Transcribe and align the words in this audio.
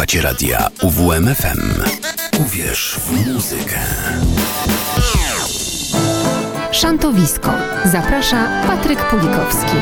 Słuchacie 0.00 0.22
radia 0.22 0.58
UWMFM. 0.82 1.60
Uwierz 2.40 2.96
w 2.98 3.32
muzykę. 3.34 3.78
Szantowisko. 6.72 7.50
Zaprasza 7.84 8.48
Patryk 8.66 8.98
Pulikowski. 8.98 9.76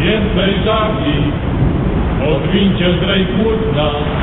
Więcej 0.00 0.64
żagli, 0.64 1.32
odwincie 2.34 2.98
zdrej 2.98 3.26
płótna. 3.26 4.15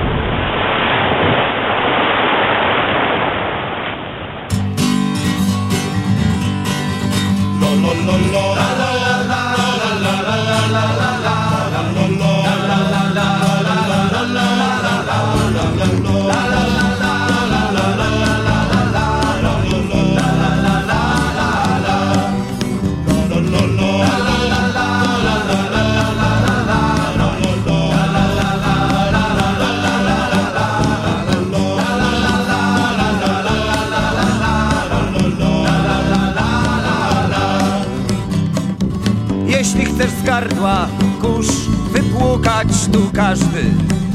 Tu 42.94 43.10
każdy 43.14 43.64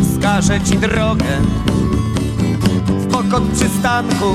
wskaże 0.03 0.61
ci 0.61 0.79
drogę. 0.79 1.41
W 2.87 3.07
pokot 3.07 3.43
przystanku 3.53 4.35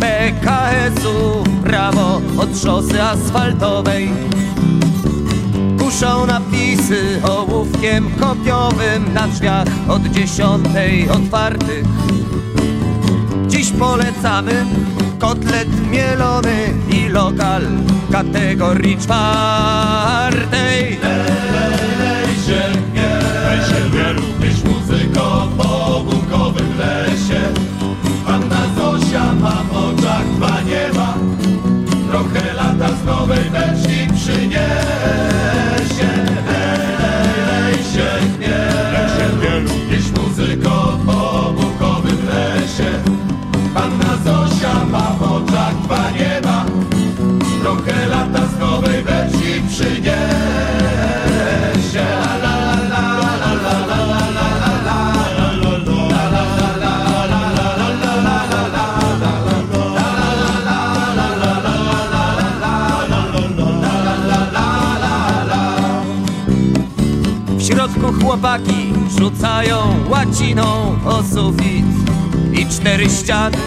PKS-u 0.00 1.44
prawo 1.64 2.20
od 2.38 2.58
szosy 2.58 3.02
asfaltowej. 3.02 4.10
Kuszą 5.78 6.26
napisy 6.26 7.20
ołówkiem 7.22 8.10
kopiowym 8.20 9.14
na 9.14 9.28
drzwiach 9.28 9.68
od 9.88 10.02
dziesiątej 10.02 11.10
otwartych. 11.10 11.84
Dziś 13.46 13.70
polecamy 13.70 14.66
kotlet 15.18 15.90
mielony 15.90 16.68
i 16.90 17.08
lokal 17.08 17.62
kategorii 18.12 18.98
czwartej. 18.98 21.09
Rzucają 69.20 69.76
łaciną 70.08 70.64
o 71.04 71.22
sufit 71.22 71.84
i 72.52 72.66
cztery 72.66 73.10
ściany. 73.10 73.58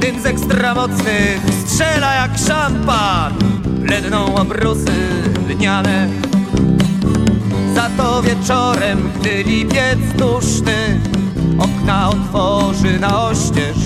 Dym 0.00 0.22
z 0.22 0.26
ekstramocnych 0.26 1.40
strzela 1.66 2.14
jak 2.14 2.30
szampan, 2.38 3.32
bledną 3.64 4.34
obrusy 4.34 4.92
lniane. 5.48 6.08
Za 7.74 7.90
to 7.96 8.22
wieczorem, 8.22 9.10
gdy 9.20 9.42
lipiec 9.42 9.98
duszny 10.18 11.00
okna 11.58 12.08
otworzy 12.08 13.00
na 13.00 13.22
oścież, 13.22 13.76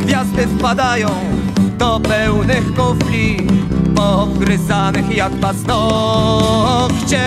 Gwiazdy 0.00 0.46
wpadają 0.46 1.08
do 1.78 2.00
pełnych 2.00 2.74
kufli, 2.74 3.46
poobgryzanych 3.94 5.16
jak 5.16 5.32
paznokcie. 5.32 7.20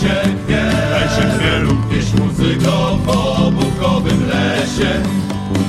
Lej 0.00 0.08
się 0.08 0.16
chwie, 0.44 0.62
lej 0.90 1.08
się 1.08 1.38
chwie 1.38 1.58
również 1.58 2.12
muzyko 2.12 2.98
po 3.06 3.50
bukowym 3.50 4.28
lesie. 4.28 5.02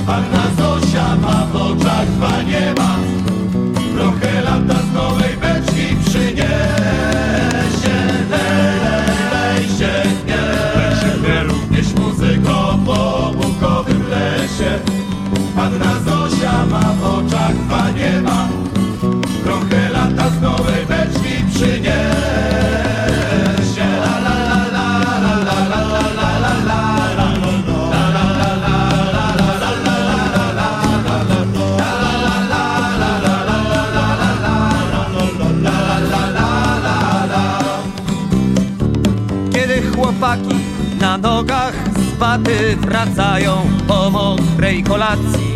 Panna 0.06 0.44
Zosia 0.58 1.16
ma 1.16 1.46
w 1.52 1.56
oczach 1.56 2.06
dwa 2.06 2.42
nieba, 2.42 2.96
trochę 3.94 4.40
lata 4.42 4.82
z 4.82 4.94
nowej 4.94 5.36
beczki 5.36 5.96
przyniesie. 6.04 6.46
Lej, 8.30 8.80
lej, 8.84 9.14
lej 9.32 9.64
się 9.68 9.92
chwie, 10.02 10.42
lej 10.76 10.94
się 11.00 11.10
chwie 11.18 11.42
również 11.42 11.94
muzyko 11.94 12.78
po 12.86 13.32
bukowym 13.36 14.02
lesie. 14.10 14.78
Panna 15.56 15.94
Zosia 16.04 16.66
ma 16.66 16.80
w 16.80 17.04
oczach 17.04 17.54
dwa 17.54 17.90
nieba, 17.90 18.48
nogach 41.22 41.74
z 41.96 42.18
baty 42.18 42.76
wracają 42.76 43.56
po 43.88 44.10
mokrej 44.10 44.82
kolacji. 44.82 45.52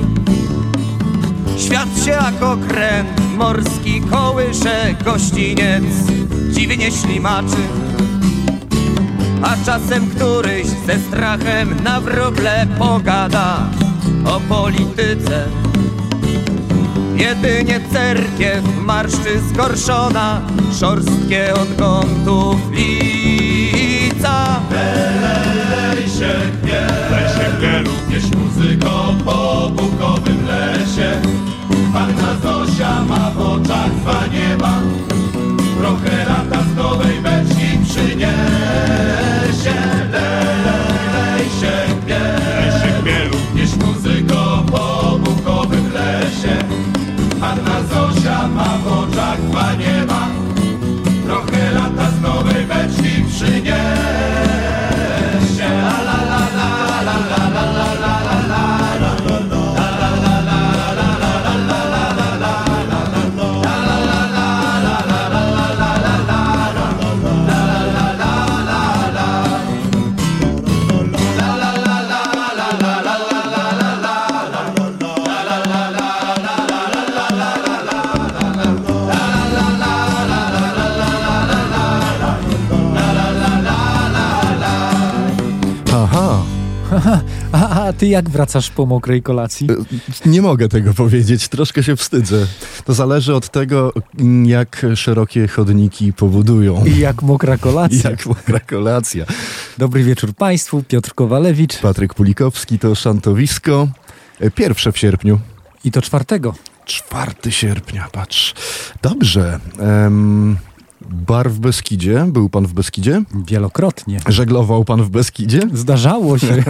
Świat 1.59 1.89
się 2.05 2.11
jak 2.11 2.43
okręt 2.43 3.37
morski 3.37 4.01
kołysze 4.01 4.95
gościniec 5.05 5.85
dziwnie 6.51 6.91
ślimaczy. 6.91 7.63
A 9.43 9.57
czasem 9.67 10.11
któryś 10.11 10.67
ze 10.67 10.99
strachem 10.99 11.83
na 11.85 12.01
wróble 12.01 12.67
pogada 12.79 13.57
o 14.25 14.41
polityce. 14.41 15.49
Jedynie 17.17 17.81
cerkiew 17.93 18.65
marszczy 18.85 19.41
zgorszona, 19.49 20.41
szorstkie 20.81 21.55
odgątów 21.55 22.57
lica. 22.71 24.61
Lej 24.71 25.46
się 26.19 26.35
chwie, 26.63 26.81
lej 27.11 27.29
się 27.29 27.57
chwie 27.57 27.79
również 27.79 28.25
muzyko 28.37 29.15
po 29.25 29.71
bukowym 29.71 30.47
lesie. 30.47 31.21
Panna 31.93 32.35
Zosia 32.43 33.05
ma 33.05 33.31
w 33.31 33.41
oczach 33.41 33.95
dwa 33.95 34.27
nieba, 34.27 34.81
trochę 35.79 36.25
lata 36.29 36.63
z 36.63 36.77
nowej 36.77 37.21
beczki 37.21 37.79
przyniesie. 37.85 38.66
Ty 87.99 88.07
jak 88.07 88.31
wracasz 88.31 88.71
po 88.71 88.87
mokrej 88.87 89.23
kolacji? 89.23 89.67
Nie 90.27 90.43
mogę 90.43 90.69
tego 90.69 90.95
powiedzieć, 90.95 91.49
troszkę 91.49 91.83
się 91.83 91.97
wstydzę. 91.97 92.47
To 92.85 92.95
zależy 92.95 93.35
od 93.35 93.49
tego, 93.49 93.93
jak 94.45 94.87
szerokie 94.95 95.49
chodniki 95.49 96.13
powodują. 96.13 96.85
I 96.85 96.99
jak 96.99 97.23
mokra 97.23 97.59
kolacja. 97.59 98.11
Jak 98.11 98.27
mokra 98.27 98.61
kolacja. 98.61 99.25
Dobry 99.79 100.05
wieczór 100.05 100.35
Państwu, 100.35 100.83
Piotr 100.89 101.15
Kowalewicz. 101.15 101.79
Patryk 101.79 102.15
Pulikowski 102.15 102.79
to 102.79 102.95
szantowisko. 102.95 103.89
Pierwsze 104.55 104.93
w 104.93 104.99
sierpniu. 104.99 105.41
I 105.85 105.91
to 105.91 106.03
czwartego. 106.03 106.55
4 106.85 107.53
sierpnia, 107.53 108.09
patrz. 108.13 108.55
Dobrze. 109.03 109.61
Um, 109.79 110.57
bar 111.11 111.51
w 111.51 111.59
Beskidzie. 111.59 112.27
Był 112.29 112.49
pan 112.49 112.67
w 112.67 112.73
Beskidzie? 112.73 113.23
Wielokrotnie. 113.47 114.21
Żeglował 114.29 114.85
pan 114.85 115.03
w 115.03 115.11
Beskidzie? 115.11 115.61
Zdarzało 115.73 116.39
się. 116.39 116.65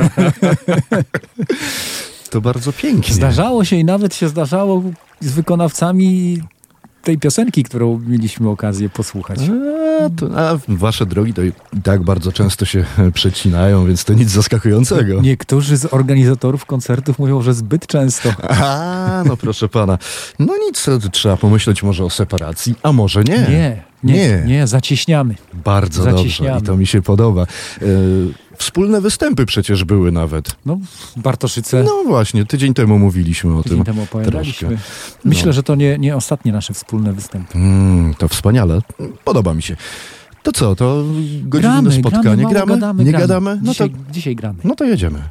to 2.31 2.41
bardzo 2.41 2.73
pięknie. 2.73 3.15
Zdarzało 3.15 3.65
się 3.65 3.77
i 3.77 3.85
nawet 3.85 4.15
się 4.15 4.29
zdarzało 4.29 4.83
z 5.21 5.33
wykonawcami 5.33 6.39
tej 7.07 7.19
piosenki, 7.19 7.63
którą 7.63 7.99
mieliśmy 8.07 8.49
okazję 8.49 8.89
posłuchać. 8.89 9.39
A, 9.41 10.11
to, 10.11 10.27
a 10.39 10.59
wasze 10.69 11.07
drogi 11.07 11.35
to 11.35 11.43
i 11.43 11.53
tak 11.83 12.03
bardzo 12.03 12.33
często 12.33 12.65
się 12.65 12.85
przecinają, 13.15 13.87
więc 13.87 14.05
to 14.05 14.15
nic 14.15 14.31
zaskakującego. 14.31 15.21
Niektórzy 15.21 15.77
z 15.77 15.93
organizatorów 15.95 16.65
koncertów 16.65 17.19
mówią, 17.19 17.43
że 17.43 17.55
zbyt 17.55 17.87
często. 17.87 18.33
A, 18.49 19.23
no 19.27 19.37
proszę 19.37 19.69
pana. 19.69 19.99
No 20.39 20.55
nic, 20.67 20.87
trzeba 21.13 21.37
pomyśleć 21.37 21.83
może 21.83 22.05
o 22.05 22.11
separacji, 22.11 22.75
a 22.83 22.93
może 22.93 23.25
nie. 23.25 23.39
Nie, 23.39 23.83
nie, 24.03 24.43
nie, 24.47 24.67
zacieśniamy. 24.67 25.35
Bardzo 25.65 26.03
zacieśniamy. 26.03 26.53
dobrze 26.53 26.65
i 26.65 26.67
to 26.67 26.77
mi 26.77 26.87
się 26.87 27.03
podoba. 27.03 27.47
Yy, 27.81 27.87
Wspólne 28.57 29.01
występy 29.01 29.47
przecież 29.47 29.85
były 29.85 30.13
nawet. 30.13 30.57
No, 30.67 30.79
Bartoszyce. 31.17 31.83
No 31.83 32.05
właśnie, 32.07 32.45
tydzień 32.45 32.75
temu 32.75 32.99
mówiliśmy 32.99 33.57
o 33.57 33.63
tydzień 33.63 33.79
tym. 33.79 33.85
temu 33.85 34.03
opowiadaliśmy. 34.03 34.69
Troszkę. 34.69 34.87
Myślę, 35.25 35.47
no. 35.47 35.53
że 35.53 35.63
to 35.63 35.75
nie, 35.75 35.99
nie 35.99 36.17
ostatnie 36.17 36.53
nasze 36.53 36.75
wspólne 36.75 37.13
występy. 37.13 37.59
Mm, 37.59 38.15
to 38.15 38.29
wspaniale. 38.29 38.81
Podoba 39.25 39.55
mi 39.55 39.63
się. 39.63 39.77
To 40.43 40.53
co, 40.53 40.77
to 40.77 41.05
godzinne 41.43 41.83
gramy, 41.83 41.93
spotkanie? 41.93 42.23
Gramy, 42.23 42.55
gramy? 42.55 42.75
Gadamy, 42.75 43.05
nie 43.05 43.11
gramy. 43.11 43.27
gadamy? 43.27 43.61
No 43.63 43.73
dzisiaj, 43.73 43.91
to, 43.91 43.97
dzisiaj 44.13 44.37
gramy. 44.37 44.59
No 44.65 44.75
to 44.75 44.85
jedziemy. 44.85 45.23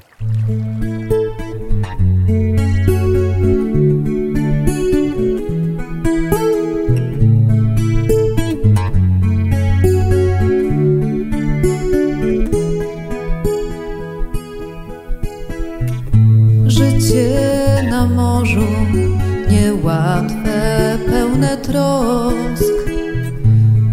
Niełatwe, 19.86 20.98
pełne 21.10 21.58
trosk. 21.58 22.74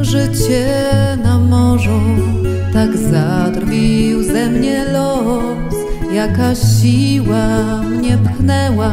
Życie 0.00 0.66
na 1.24 1.38
morzu, 1.38 2.00
tak 2.72 2.96
zadrwił 2.96 4.22
ze 4.22 4.50
mnie 4.50 4.84
los. 4.92 5.74
Jaka 6.12 6.54
siła 6.54 7.82
mnie 7.82 8.18
pchnęła, 8.18 8.92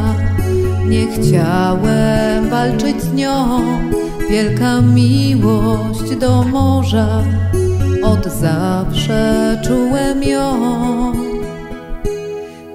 nie 0.89 1.07
chciałem 1.07 2.49
walczyć 2.49 3.01
z 3.01 3.13
nią. 3.13 3.59
Wielka 4.29 4.81
miłość 4.81 6.15
do 6.19 6.43
morza, 6.43 7.23
od 8.03 8.25
zawsze 8.25 9.61
czułem 9.63 10.23
ją. 10.23 11.28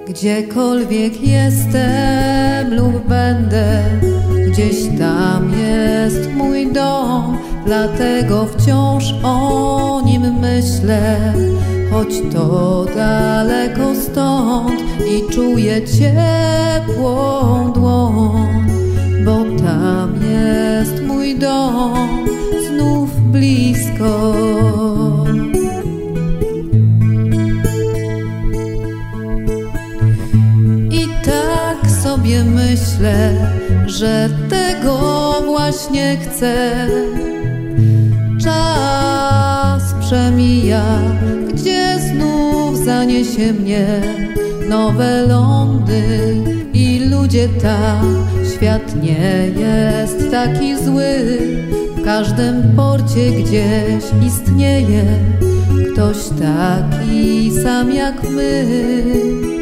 Gdziekolwiek 0.07 1.21
jestem 1.21 2.73
lub 2.75 3.07
będę, 3.07 3.83
gdzieś 4.47 4.75
tam 4.99 5.51
jest 5.59 6.31
mój 6.33 6.71
dom, 6.73 7.37
dlatego 7.65 8.45
wciąż 8.45 9.13
o 9.23 10.01
nim 10.05 10.39
myślę, 10.39 11.33
choć 11.91 12.09
to 12.33 12.85
daleko 12.95 13.95
stąd 13.95 14.81
i 15.07 15.33
czuję 15.33 15.81
ciepłą 15.87 17.34
że 33.99 34.29
tego 34.49 34.97
właśnie 35.45 36.17
chcę. 36.17 36.87
Czas 38.43 39.93
przemija, 39.99 40.83
gdzie 41.53 41.99
znów 41.99 42.85
zaniesie 42.85 43.53
mnie 43.53 44.01
nowe 44.69 45.21
lądy 45.27 46.35
i 46.73 46.99
ludzie 46.99 47.49
tam. 47.49 48.25
Świat 48.55 49.03
nie 49.03 49.51
jest 49.57 50.31
taki 50.31 50.85
zły, 50.85 51.37
w 51.97 52.05
każdym 52.05 52.75
porcie 52.75 53.31
gdzieś 53.31 54.03
istnieje 54.27 55.03
ktoś 55.93 56.17
taki 56.41 57.51
sam 57.63 57.93
jak 57.93 58.29
my. 58.29 59.54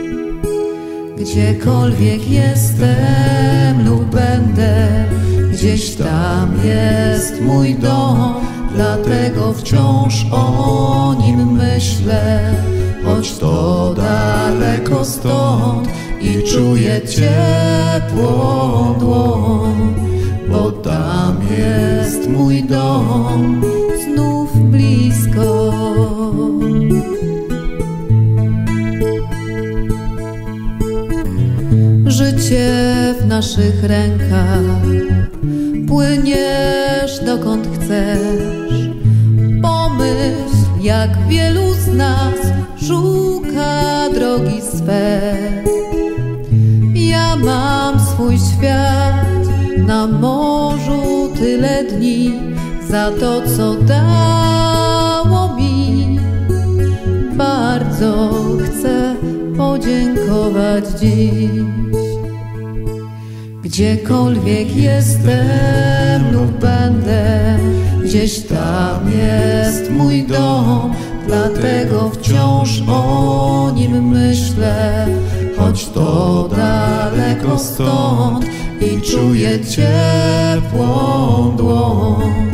Gdziekolwiek 1.24 2.30
jestem 2.30 3.86
lub 3.86 4.06
będę, 4.06 5.06
gdzieś 5.54 5.96
tam 5.96 6.54
jest 6.64 7.42
mój 7.42 7.76
dom, 7.76 8.34
dlatego 8.76 9.54
wciąż 9.54 10.26
o 10.32 11.16
nim 11.26 11.52
myślę, 11.52 12.54
choć 13.06 13.38
to 13.38 13.94
daleko 13.98 15.06
stąd 15.06 15.88
i 16.22 16.44
czuję 16.52 17.02
ciepłą 17.02 18.96
dłoń, 19.00 19.96
bo 20.50 20.72
tam 20.72 21.38
jest 21.58 22.30
mój 22.30 22.64
dom, 22.64 23.62
życie 32.54 33.16
w 33.22 33.28
naszych 33.28 33.84
rękach. 33.84 34.82
Płyniesz 35.88 37.20
dokąd 37.26 37.68
chcesz. 37.76 38.90
Pomyśl, 39.62 40.82
jak 40.82 41.28
wielu 41.28 41.74
z 41.74 41.88
nas 41.88 42.36
szuka 42.88 44.10
drogi 44.14 44.62
swe. 44.62 45.22
Ja 46.96 47.36
mam 47.36 48.00
swój 48.00 48.38
świat 48.38 49.48
na 49.88 50.08
morzu 50.08 51.30
tyle 51.40 51.84
dni 51.84 52.40
za 52.90 53.12
to, 53.12 53.42
co 53.58 53.76
dało 53.76 55.56
mi. 55.56 56.20
Bardzo 57.36 58.30
chcę 58.66 59.16
podziękować 59.58 60.86
dziś. 61.00 61.93
Gdziekolwiek 63.74 64.76
jestem 64.76 66.32
lub 66.32 66.52
będę, 66.52 67.58
gdzieś 68.04 68.40
tam 68.40 69.12
jest 69.12 69.92
mój 69.92 70.24
dom, 70.24 70.94
dlatego 71.28 72.10
wciąż 72.10 72.84
o 72.88 73.72
nim 73.76 74.08
myślę, 74.08 75.08
choć 75.58 75.90
to 75.90 76.50
daleko 76.56 77.60
stąd 77.60 78.46
i 78.82 79.02
czuję 79.02 79.60
ciepłą 79.66 81.54
dłoń, 81.58 82.52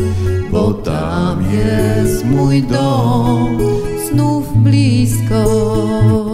bo 0.52 0.74
tam 0.74 1.44
jest 1.52 2.26
mój 2.26 2.64
dom, 2.64 3.58
znów 4.12 4.58
blisko. 4.58 6.29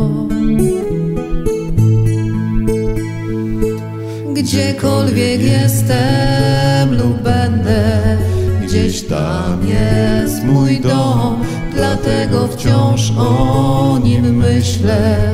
Gdziekolwiek 4.85 5.41
jestem 5.41 6.97
lub 6.97 7.21
będę, 7.21 8.17
gdzieś 8.63 9.01
tam 9.01 9.67
jest 9.67 10.43
mój 10.43 10.79
dom, 10.79 11.43
dlatego 11.73 12.47
wciąż 12.47 13.11
o 13.17 13.99
nim 14.03 14.37
myślę, 14.37 15.31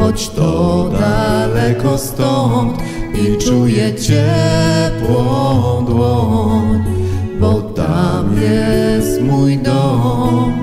choć 0.00 0.28
to 0.28 0.90
daleko 1.00 1.98
stąd 1.98 2.78
i 3.14 3.44
czuję 3.44 3.94
ciepłą 3.94 5.84
dłoń, 5.84 6.84
bo 7.40 7.60
tam 7.60 8.36
jest 8.42 9.22
mój 9.22 9.58
dom, 9.58 10.62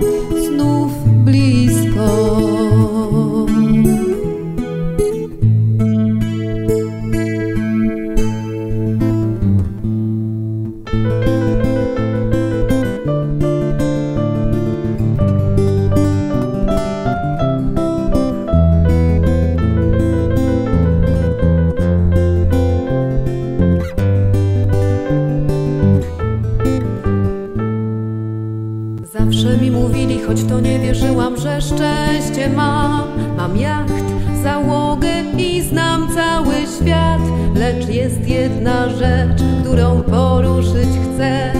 rzecz, 38.99 39.41
którą 39.61 40.01
poruszyć 40.01 40.89
chcę. 41.03 41.53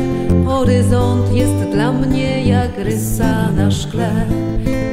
Horyzont 0.46 1.34
jest 1.34 1.70
dla 1.72 1.92
mnie 1.92 2.44
jak 2.44 2.78
rysa 2.78 3.52
na 3.52 3.72
szkle. 3.72 4.10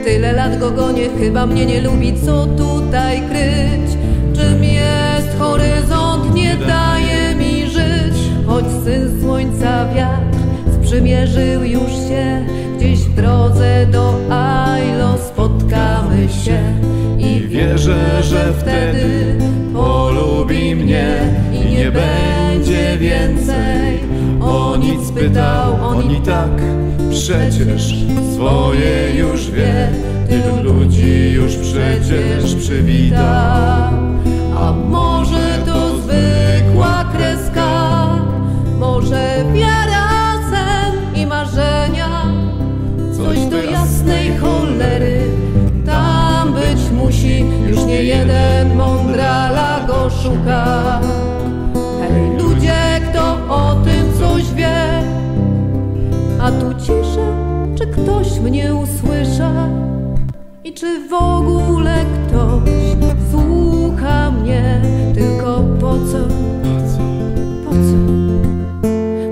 Tyle 0.04 0.32
lat 0.32 0.58
go 0.58 0.70
gonię, 0.70 1.08
chyba 1.18 1.46
mnie 1.46 1.66
nie 1.66 1.80
lubi, 1.80 2.14
co 2.26 2.46
tutaj 2.46 3.22
kryć. 3.28 3.96
Czym 4.34 4.64
jest 4.64 5.38
horyzont, 5.38 6.34
nie 6.34 6.56
daje 6.56 7.34
mi 7.34 7.70
żyć, 7.70 8.16
choć 8.46 8.64
syn 8.84 9.20
słońca 9.20 9.94
wiatr 9.94 10.38
sprzymierzył 10.94 11.64
już 11.64 11.90
się. 11.90 12.46
Gdzieś 12.76 12.98
w 12.98 13.14
drodze 13.14 13.86
do 13.86 14.14
Ailo 14.30 15.18
spotkamy 15.18 16.28
się 16.28 16.60
i 17.18 17.40
Wierzę, 17.48 18.22
że 18.22 18.52
wtedy 18.52 19.38
polubi 19.74 20.74
mnie 20.74 21.18
i 21.52 21.76
nie 21.76 21.90
będzie 21.90 22.33
więcej. 22.98 24.00
O 24.40 24.76
nic 24.76 25.10
pytał, 25.10 25.76
on 25.82 26.10
i 26.10 26.20
tak 26.20 26.50
przecież 27.10 27.94
swoje 28.34 29.14
już 29.16 29.50
wie, 29.50 29.88
tylu 30.28 30.62
ludzi 30.62 31.32
już 31.32 31.56
przecież 31.56 32.54
przywitał. 32.54 33.92
A 34.58 34.72
może 34.88 35.58
to 35.66 35.98
zwykła 35.98 37.04
kreska, 37.16 38.08
może 38.78 39.44
wiara, 39.52 40.32
sen 40.50 41.20
i 41.22 41.26
marzenia, 41.26 42.32
coś 43.16 43.38
do 43.46 43.62
jasnej 43.62 44.36
cholery. 44.36 45.20
Tam 45.86 46.52
być 46.52 46.90
musi, 46.92 47.44
już 47.68 47.84
nie 47.84 48.02
jeden 48.02 48.76
mądrala 48.76 49.80
go 49.86 50.10
szuka. 50.10 51.00
Mnie 58.44 58.74
usłysza? 58.74 59.68
I 60.64 60.72
czy 60.72 61.08
w 61.08 61.12
ogóle 61.12 62.04
ktoś 62.04 62.70
słucha 63.30 64.30
mnie? 64.30 64.82
Tylko 65.14 65.64
po 65.80 65.92
co? 65.92 66.18
Po 67.64 67.70
co? 67.70 67.96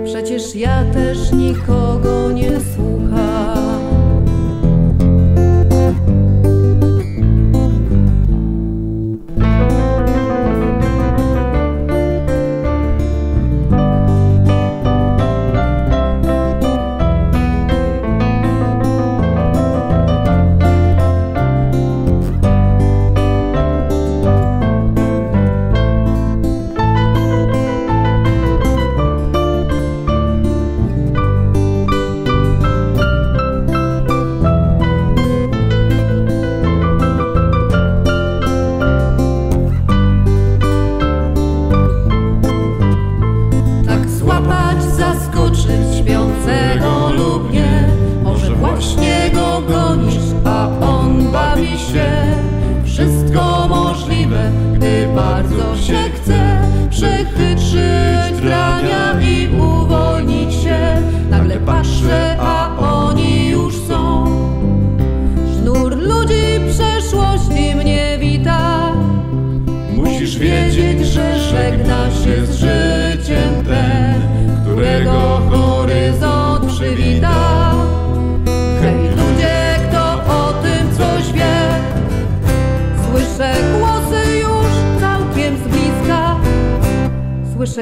Przecież 0.04 0.56
ja 0.56 0.84
też 0.84 1.32
nikogo 1.32 2.32
nie 2.32 2.60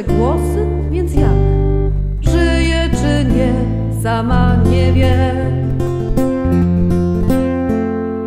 Słyszę 0.00 0.16
głosy, 0.18 0.66
więc 0.90 1.14
jak? 1.14 1.30
Żyje 2.20 2.90
czy 2.90 3.24
nie, 3.34 3.52
sama 4.02 4.56
nie 4.70 4.92
wie. 4.92 5.34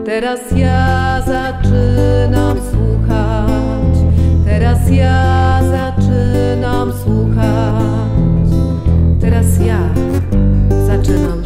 Teraz 0.06 0.40
ja 0.56 1.22
zaczynam 1.22 2.58
słuchać. 2.72 3.98
Teraz 4.46 4.90
ja 4.92 5.60
zaczynam 5.64 6.92
słuchać. 7.04 8.50
Teraz 9.22 9.60
ja 9.60 9.80
zaczynam 10.86 11.43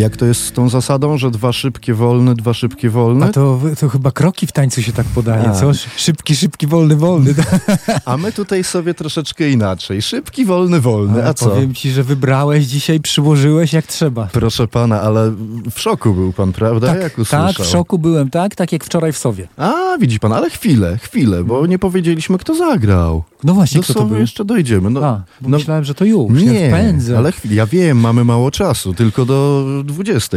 Jak 0.00 0.16
to 0.16 0.26
jest 0.26 0.44
z 0.44 0.52
tą 0.52 0.68
zasadą, 0.68 1.18
że 1.18 1.30
dwa 1.30 1.52
szybkie 1.52 1.94
wolne, 1.94 2.34
dwa 2.34 2.54
szybkie 2.54 2.90
wolne? 2.90 3.26
A 3.26 3.32
to, 3.32 3.60
to 3.80 3.88
chyba 3.88 4.10
kroki 4.10 4.46
w 4.46 4.52
tańcu 4.52 4.82
się 4.82 4.92
tak 4.92 5.06
podaje, 5.06 5.48
A. 5.48 5.52
co? 5.52 5.70
Szybki, 5.96 6.36
szybki, 6.36 6.66
wolny, 6.66 6.96
wolny. 6.96 7.34
A 8.04 8.16
my 8.16 8.32
tutaj 8.32 8.64
sobie 8.64 8.94
troszeczkę 8.94 9.50
inaczej. 9.50 10.02
Szybki, 10.02 10.44
wolny, 10.44 10.80
wolny. 10.80 11.26
A 11.26 11.34
co? 11.34 11.50
Powiem 11.50 11.74
ci, 11.74 11.90
że 11.90 12.04
wybrałeś 12.04 12.64
dzisiaj, 12.64 13.00
przyłożyłeś 13.00 13.72
jak 13.72 13.86
trzeba. 13.86 14.28
Proszę 14.32 14.68
pana, 14.68 15.00
ale 15.00 15.32
w 15.70 15.80
szoku 15.80 16.14
był 16.14 16.32
pan, 16.32 16.52
prawda? 16.52 16.86
Tak, 16.86 17.02
jak 17.02 17.12
usłyszał? 17.12 17.46
tak, 17.46 17.66
w 17.66 17.70
szoku 17.70 17.98
byłem, 17.98 18.30
tak? 18.30 18.54
Tak 18.54 18.72
jak 18.72 18.84
wczoraj 18.84 19.12
w 19.12 19.18
Sowie. 19.18 19.48
A, 19.56 19.98
widzi 20.00 20.18
pan, 20.20 20.32
ale 20.32 20.50
chwilę, 20.50 20.98
chwilę, 21.02 21.44
bo 21.44 21.66
nie 21.66 21.78
powiedzieliśmy, 21.78 22.38
kto 22.38 22.54
zagrał. 22.54 23.24
No 23.44 23.54
właśnie, 23.54 23.78
Do 23.80 23.84
kto 23.84 23.94
to 23.94 24.04
był? 24.04 24.18
jeszcze 24.18 24.44
dojdziemy. 24.44 24.90
No, 24.90 25.04
A, 25.06 25.22
no, 25.42 25.58
myślałem, 25.58 25.84
że 25.84 25.94
to 25.94 26.04
już. 26.04 26.42
nie, 26.42 26.70
pędzę. 26.70 27.18
ale 27.18 27.32
chwilę, 27.32 27.54
ja 27.54 27.66
wiem, 27.66 28.00
mamy 28.00 28.24
mało 28.24 28.50
czasu, 28.50 28.94
tylko 28.94 29.24
do 29.26 29.64
20. 29.84 30.36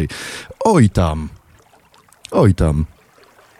Oj 0.65 0.89
tam, 0.89 1.29
oj 2.31 2.53
tam. 2.55 2.85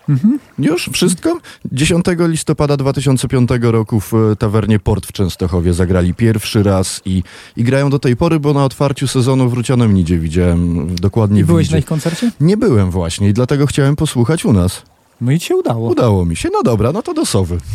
Mhm. 0.09 0.39
Już 0.59 0.89
wszystko? 0.93 1.39
10 1.71 2.05
listopada 2.19 2.77
2005 2.77 3.49
roku 3.61 3.99
w 3.99 4.13
e, 4.13 4.35
tawernie 4.35 4.79
Port 4.79 5.05
w 5.05 5.11
Częstochowie 5.11 5.73
zagrali 5.73 6.13
pierwszy 6.13 6.63
raz 6.63 7.01
i, 7.05 7.23
i 7.57 7.63
grają 7.63 7.89
do 7.89 7.99
tej 7.99 8.15
pory, 8.15 8.39
bo 8.39 8.53
na 8.53 8.65
otwarciu 8.65 9.07
sezonu 9.07 9.49
w 9.49 9.53
Rucianem 9.53 9.93
Nidzie 9.93 10.17
widziałem 10.19 10.95
dokładnie 10.95 11.41
I 11.41 11.43
byłeś 11.43 11.65
Nidzie. 11.67 11.75
na 11.75 11.79
ich 11.79 11.85
koncercie? 11.85 12.31
Nie 12.39 12.57
byłem 12.57 12.91
właśnie 12.91 13.29
i 13.29 13.33
dlatego 13.33 13.65
chciałem 13.67 13.95
posłuchać 13.95 14.45
u 14.45 14.53
nas. 14.53 14.81
No 15.21 15.31
i 15.31 15.39
ci 15.39 15.47
się 15.47 15.55
udało. 15.55 15.89
Udało 15.89 16.25
mi 16.25 16.35
się. 16.35 16.49
No 16.53 16.63
dobra, 16.63 16.91
no 16.91 17.01
to 17.01 17.13
do 17.13 17.25
Sowy. 17.25 17.57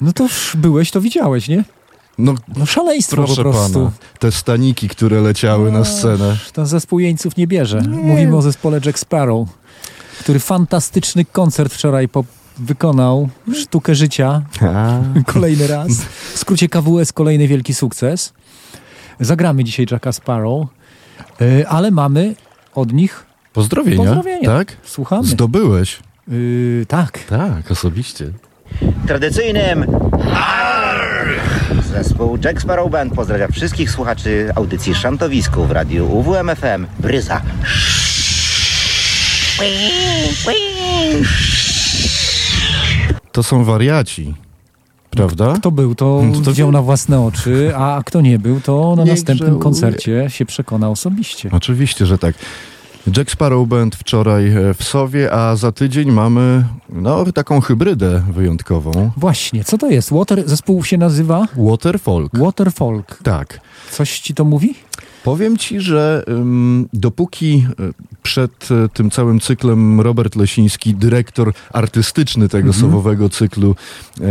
No 0.00 0.12
to 0.12 0.22
już 0.22 0.56
byłeś, 0.56 0.90
to 0.90 1.00
widziałeś, 1.00 1.48
nie? 1.48 1.64
No 2.18 2.34
No 2.56 2.66
szaleństwo 2.66 3.24
po 3.24 3.36
prostu. 3.36 3.72
pana, 3.74 3.90
te 4.18 4.32
staniki, 4.32 4.88
które 4.88 5.20
leciały 5.20 5.72
na 5.72 5.84
scenę. 5.84 6.36
Ten 6.52 6.66
zespół 6.66 6.98
jeńców 6.98 7.36
nie 7.36 7.46
bierze. 7.46 7.80
Mówimy 7.88 8.36
o 8.36 8.42
zespole 8.42 8.80
Jack 8.86 8.98
Sparrow, 8.98 9.48
który 10.20 10.38
fantastyczny 10.38 11.24
koncert 11.24 11.74
wczoraj 11.74 12.08
po 12.08 12.24
wykonał. 12.58 13.28
Sztukę 13.54 13.94
życia. 13.94 14.42
Kolejny 15.34 15.66
raz. 15.66 15.88
W 16.34 16.38
skrócie 16.38 16.68
KWS 16.68 17.12
kolejny 17.12 17.48
wielki 17.48 17.74
sukces. 17.74 18.32
Zagramy 19.20 19.64
dzisiaj 19.64 19.86
Jacka 19.90 20.12
Sparrow, 20.12 20.66
y, 21.42 21.68
ale 21.68 21.90
mamy 21.90 22.34
od 22.74 22.92
nich 22.92 23.26
Pozdrowienia, 23.52 23.96
Pozdrowienia. 24.04 24.48
tak? 24.58 24.76
Słuchamy. 24.84 25.26
Zdobyłeś. 25.26 25.98
Y, 26.32 26.84
tak. 26.88 27.18
Tak, 27.24 27.70
osobiście. 27.70 28.30
Tradycyjnym 29.06 29.86
zespół 31.92 32.38
Jack 32.44 32.60
Sparrow 32.62 32.90
Band 32.90 33.14
pozdrawia 33.14 33.48
wszystkich 33.48 33.90
słuchaczy 33.90 34.50
audycji 34.54 34.94
Szantowisku 34.94 35.64
w 35.64 35.70
radiu 35.70 36.06
UWMFM 36.18 36.86
Bryza. 36.98 37.42
To 43.32 43.42
są 43.42 43.64
wariaci, 43.64 44.34
prawda? 45.10 45.54
Kto 45.58 45.70
był, 45.70 45.94
to, 45.94 46.22
No 46.24 46.40
to 46.40 46.50
widział 46.50 46.68
wie- 46.68 46.72
na 46.72 46.82
własne 46.82 47.20
oczy, 47.20 47.72
a 47.76 48.02
kto 48.06 48.20
nie 48.20 48.38
był, 48.38 48.60
to 48.60 48.94
na 48.96 49.02
Niech 49.04 49.12
następnym 49.12 49.48
żałuje. 49.48 49.62
koncercie 49.62 50.26
się 50.30 50.46
przekona 50.46 50.88
osobiście. 50.90 51.48
Oczywiście, 51.52 52.06
że 52.06 52.18
tak. 52.18 52.34
Jack 53.16 53.30
Sparrow 53.30 53.68
Band 53.68 53.96
wczoraj 53.96 54.48
e, 54.48 54.74
w 54.74 54.84
Sowie, 54.84 55.32
a 55.32 55.56
za 55.56 55.72
tydzień 55.72 56.12
mamy 56.12 56.64
no, 56.88 57.32
taką 57.32 57.60
hybrydę 57.60 58.22
wyjątkową. 58.32 59.10
Właśnie, 59.16 59.64
co 59.64 59.78
to 59.78 59.90
jest? 59.90 60.10
Water, 60.12 60.42
zespół 60.48 60.84
się 60.84 60.98
nazywa? 60.98 61.46
Waterfolk. 61.56 62.38
Waterfolk. 62.38 63.18
Tak. 63.22 63.60
Coś 63.90 64.20
ci 64.20 64.34
to 64.34 64.44
mówi? 64.44 64.74
Powiem 65.24 65.56
ci, 65.56 65.80
że 65.80 66.24
ym, 66.28 66.88
dopóki 66.92 67.66
y, 67.80 67.92
przed 68.22 68.68
y, 68.70 68.88
tym 68.94 69.10
całym 69.10 69.40
cyklem 69.40 70.00
Robert 70.00 70.36
Lesiński, 70.36 70.94
dyrektor 70.94 71.52
artystyczny 71.72 72.48
tego 72.48 72.68
Mhm. 72.68 72.80
sowowego 72.80 73.28
cyklu, 73.28 73.74
e, 74.20 74.24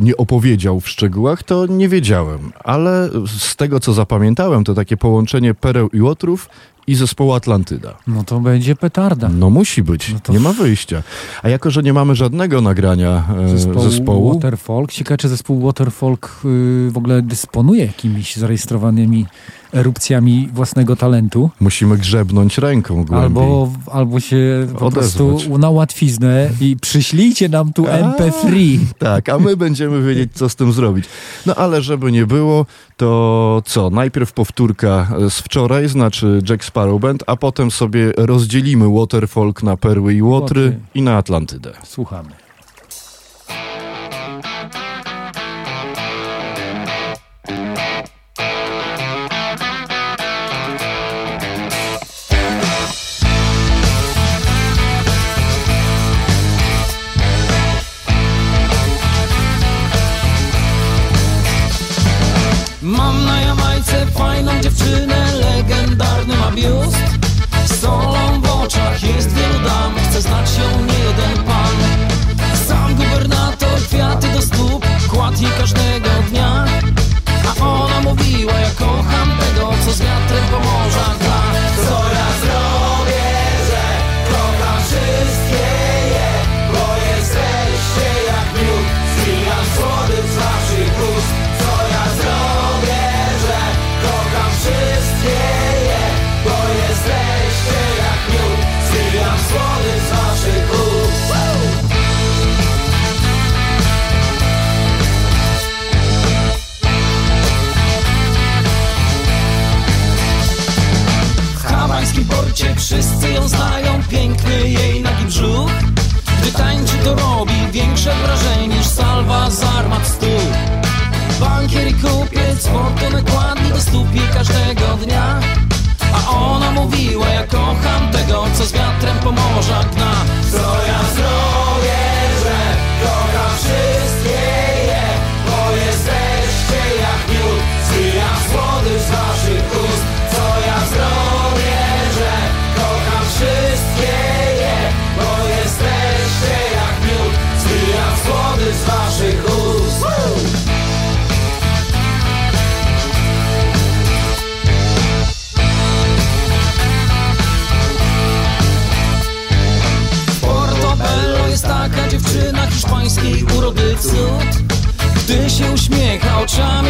nie 0.00 0.16
opowiedział 0.16 0.80
w 0.80 0.88
szczegółach, 0.88 1.42
to 1.42 1.66
nie 1.66 1.88
wiedziałem. 1.88 2.52
Ale 2.64 3.10
z 3.38 3.56
tego, 3.56 3.80
co 3.80 3.92
zapamiętałem, 3.92 4.64
to 4.64 4.74
takie 4.74 4.96
połączenie 4.96 5.54
pereł 5.54 5.88
i 5.92 6.00
łotrów 6.00 6.48
i 6.88 6.94
zespołu 6.94 7.32
Atlantyda. 7.32 7.94
No 8.06 8.24
to 8.24 8.40
będzie 8.40 8.76
petarda. 8.76 9.28
No 9.28 9.50
musi 9.50 9.82
być, 9.82 10.12
No 10.12 10.20
to- 10.20 10.32
nie 10.32 10.40
ma 10.40 10.52
wyjścia. 10.52 11.02
A 11.42 11.48
jako, 11.48 11.70
że 11.70 11.82
nie 11.82 11.92
mamy 11.92 12.14
żadnego 12.14 12.60
nagrania 12.60 13.24
e, 13.44 13.48
Zespołu, 13.48 13.90
zespołu, 13.90 14.34
Waterfolk. 14.34 14.92
Ciekawe, 14.92 15.18
czy 15.18 15.28
zespół 15.28 15.60
Waterfolk 15.66 16.40
y, 16.44 16.90
w 16.90 16.96
ogóle 16.96 17.22
dysponuje 17.22 17.86
jakimiś 17.86 18.36
zarejestrowanymi 18.36 19.26
erupcjami 19.72 20.48
własnego 20.52 20.96
talentu. 20.96 21.50
musimy 21.60 21.96
grzebnąć 21.98 22.58
ręką 22.58 22.94
głębiej. 22.94 23.18
Albo, 23.18 23.70
albo 23.92 24.20
się 24.20 24.66
po 24.78 24.86
Odezwać. 24.86 25.16
prostu 25.16 25.58
na 25.58 25.70
łatwiznę 25.70 26.50
i 26.60 26.76
przyślijcie 26.76 27.48
nam 27.48 27.72
tu 27.72 27.84
MP3. 27.84 28.78
Tak, 28.98 29.28
a 29.28 29.38
my 29.38 29.56
będziemy 29.56 30.02
wiedzieć, 30.02 30.30
co 30.34 30.48
z 30.48 30.56
tym 30.56 30.72
zrobić. 30.72 31.04
No 31.46 31.54
ale 31.54 31.82
żeby 31.82 32.12
nie 32.12 32.26
było, 32.26 32.66
to 32.96 33.62
co? 33.66 33.90
Najpierw 33.90 34.32
powtórka 34.32 35.08
z 35.30 35.34
wczoraj, 35.38 35.88
znaczy 35.88 36.42
Jack 36.48 36.64
Sparrow 36.64 37.00
Band, 37.00 37.24
a 37.26 37.36
potem 37.36 37.70
sobie 37.70 38.12
rozdzielimy 38.16 38.88
Waterfolk 38.98 39.62
na 39.62 39.76
perły 39.76 40.14
i 40.14 40.22
łotry 40.22 40.62
Łotry. 40.64 40.78
i 40.94 41.02
na 41.02 41.16
Atlantydę. 41.16 41.72
Słuchamy. 41.84 42.28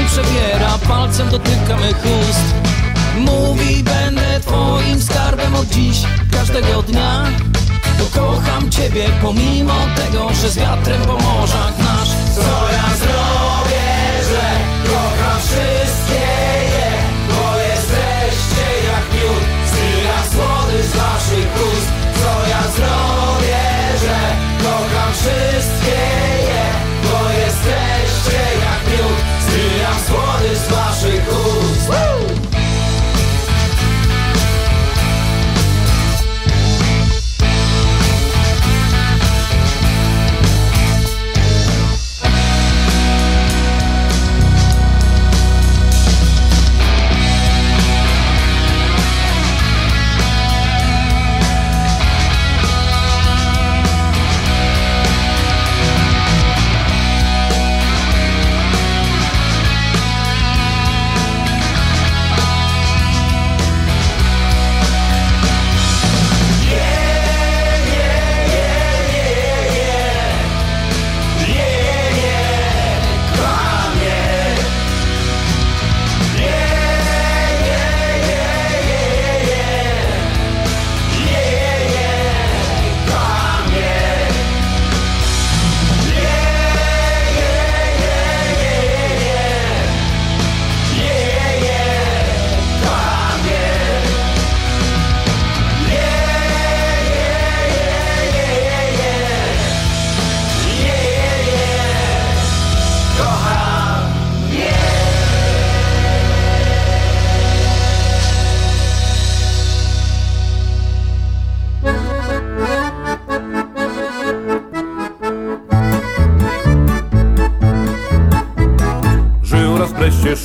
Przebiera, 0.08 0.78
palcem 0.88 1.28
dotyka 1.28 1.76
mych 1.76 2.04
ust 2.04 2.54
Mówi, 3.18 3.82
będę 3.82 4.40
twoim 4.40 5.02
skarbem 5.02 5.54
od 5.54 5.68
dziś, 5.68 6.02
każdego 6.32 6.82
dnia. 6.82 7.24
Bo 7.98 8.20
kocham 8.20 8.70
ciebie 8.70 9.08
pomimo 9.22 9.74
tego, 9.96 10.28
że 10.42 10.50
z 10.50 10.56
wiatrem 10.58 11.02
po 11.02 11.12
morzach 11.12 11.78
nasz 11.78 12.08
Co 12.34 12.72
ja 12.72 12.88
zrobię, 12.96 13.88
że 14.30 14.44
kocham 14.90 15.40
wszystkie 15.40 16.28
je. 16.74 16.90
Bo 17.28 17.58
jesteście 17.58 18.66
jak 18.88 19.04
miód, 19.14 19.44
zbija 19.70 20.18
słodycz 20.32 20.86
z 20.86 20.96
waszych 20.96 21.52
ust. 21.72 21.88
Co 22.20 22.48
ja 22.48 22.62
zrobię, 22.76 23.64
że 24.00 24.18
kocham 24.64 25.12
wszystkie 25.12 26.00
je 26.42 26.47
słodycz 30.68 30.68
z 30.68 30.72
waszych 30.72 31.67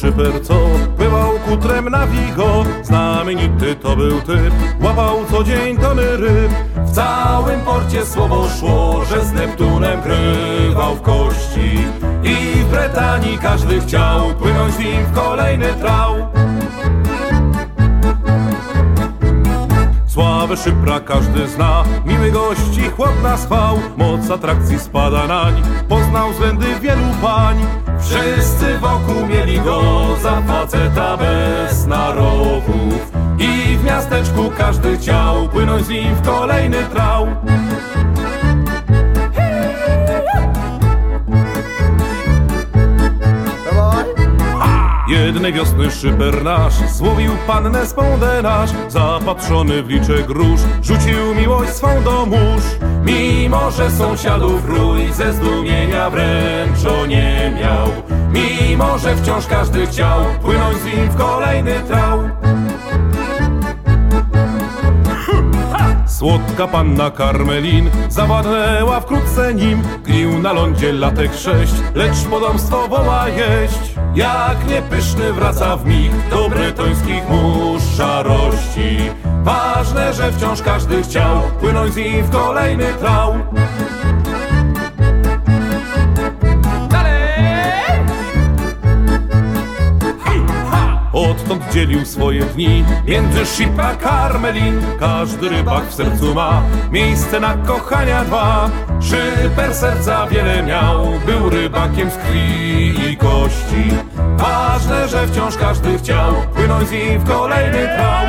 szyper, 0.03 0.43
co 0.43 0.55
pływał 0.97 1.31
kutrem 1.39 1.89
na 1.89 2.07
Vigo. 2.07 2.65
Znamienity 2.83 3.75
to 3.75 3.95
był 3.95 4.21
typ, 4.21 4.53
łapał 4.81 5.25
co 5.31 5.43
dzień 5.43 5.77
tony 5.77 6.17
ryb. 6.17 6.51
W 6.75 6.91
całym 6.91 7.59
porcie 7.61 8.05
słowo 8.05 8.47
szło, 8.59 9.01
że 9.09 9.25
z 9.25 9.31
Neptunem 9.31 10.01
grywał 10.01 10.95
w 10.95 11.01
kości. 11.01 11.77
I 12.23 12.35
w 12.63 12.69
Bretanii 12.69 13.37
każdy 13.37 13.81
chciał 13.81 14.33
płynąć 14.33 14.73
z 14.73 14.79
nim 14.79 15.05
w 15.05 15.13
kolejny 15.13 15.73
trał. 15.73 16.15
Sławę 20.07 20.57
szypra 20.57 20.99
każdy 20.99 21.47
zna, 21.47 21.83
miły 22.05 22.31
gości 22.31 22.89
chłodna 22.95 23.37
schwał, 23.37 23.79
moc 23.97 24.29
atrakcji 24.31 24.79
spada 24.79 25.27
nań, 25.27 25.61
poznał 25.89 26.31
względy 26.31 26.65
wielu 26.81 27.05
pań. 27.21 27.57
Wszyscy 28.05 28.77
wokół 28.79 29.25
mieli 29.27 29.59
go 29.59 29.81
za 30.21 30.41
faceta 30.41 31.17
bez 31.17 31.85
narowów 31.85 32.63
i 33.39 33.77
w 33.77 33.83
miasteczku 33.83 34.51
każdy 34.57 34.97
chciał 34.97 35.49
płynąć 35.49 35.85
z 35.85 35.89
nim 35.89 36.15
w 36.15 36.21
kolejny 36.21 36.77
trał. 36.93 37.27
Jednej 45.25 45.53
wiosny 45.53 45.91
szyper 45.91 46.43
nasz. 46.43 46.73
Złowił 46.73 47.31
pannę 47.47 47.85
swą 47.85 48.19
denasz 48.19 48.69
Zapatrzony 48.87 49.83
w 49.83 49.89
liczek 49.89 50.29
róż 50.29 50.59
rzucił 50.81 51.35
miłość 51.35 51.71
swą 51.71 52.03
do 52.03 52.25
mórz. 52.25 52.63
Mimo, 53.05 53.71
że 53.71 53.91
sąsiadów 53.91 54.65
rój 54.65 55.13
ze 55.13 55.33
zdumienia 55.33 56.09
wręcz 56.09 57.07
nie 57.07 57.53
miał. 57.61 57.87
Mimo, 58.29 58.97
że 58.97 59.15
wciąż 59.15 59.47
każdy 59.47 59.87
chciał 59.87 60.25
płynąć 60.41 60.77
z 60.77 60.85
nim 60.85 61.09
w 61.09 61.15
kolejny 61.15 61.73
trał. 61.87 62.19
Słodka 66.07 66.67
panna 66.67 67.11
Karmelin 67.11 67.89
zawładnęła 68.09 68.99
wkrótce 68.99 69.53
nim. 69.53 69.81
Gnił 70.05 70.39
na 70.39 70.53
lądzie 70.53 70.93
latek 70.93 71.33
sześć, 71.33 71.73
lecz 71.95 72.23
podomstwo 72.29 72.87
woła 72.87 73.29
jeść 73.29 73.92
Jak 74.15 74.67
niepyszny 74.67 75.33
wraca 75.33 75.77
w 75.77 75.85
mig 75.85 76.11
do 76.29 76.49
bretońskich 76.49 77.29
mórz 77.29 77.83
szarości. 77.97 78.97
Ważne, 79.43 80.13
że 80.13 80.31
wciąż 80.31 80.61
każdy 80.61 81.03
chciał 81.03 81.41
płynąć 81.59 81.93
z 81.93 81.97
nim 81.97 82.25
w 82.25 82.29
kolejny 82.29 82.93
trał 82.99 83.33
Odtąd 91.13 91.73
dzielił 91.73 92.05
swoje 92.05 92.45
dni 92.45 92.85
między 93.07 93.45
Ship 93.45 93.79
a 93.79 93.95
Karmelin. 93.95 94.81
Każdy 94.99 95.49
rybak 95.49 95.85
w 95.89 95.93
sercu 95.93 96.35
ma 96.35 96.61
miejsce 96.91 97.39
na 97.39 97.57
kochania 97.57 98.23
dwa. 98.25 98.69
Szyper 99.01 99.75
serca 99.75 100.27
wiele 100.27 100.63
miał, 100.63 101.05
był 101.25 101.49
rybakiem 101.49 102.11
z 102.11 102.17
krwi 102.17 103.11
i 103.11 103.17
kości. 103.17 103.83
Ważne, 104.37 105.07
że 105.07 105.27
wciąż 105.27 105.57
każdy 105.57 105.97
chciał 105.97 106.33
płynąć 106.55 106.89
z 106.89 106.91
nim 106.91 107.19
w 107.19 107.27
kolejny 107.27 107.89
trał 107.97 108.25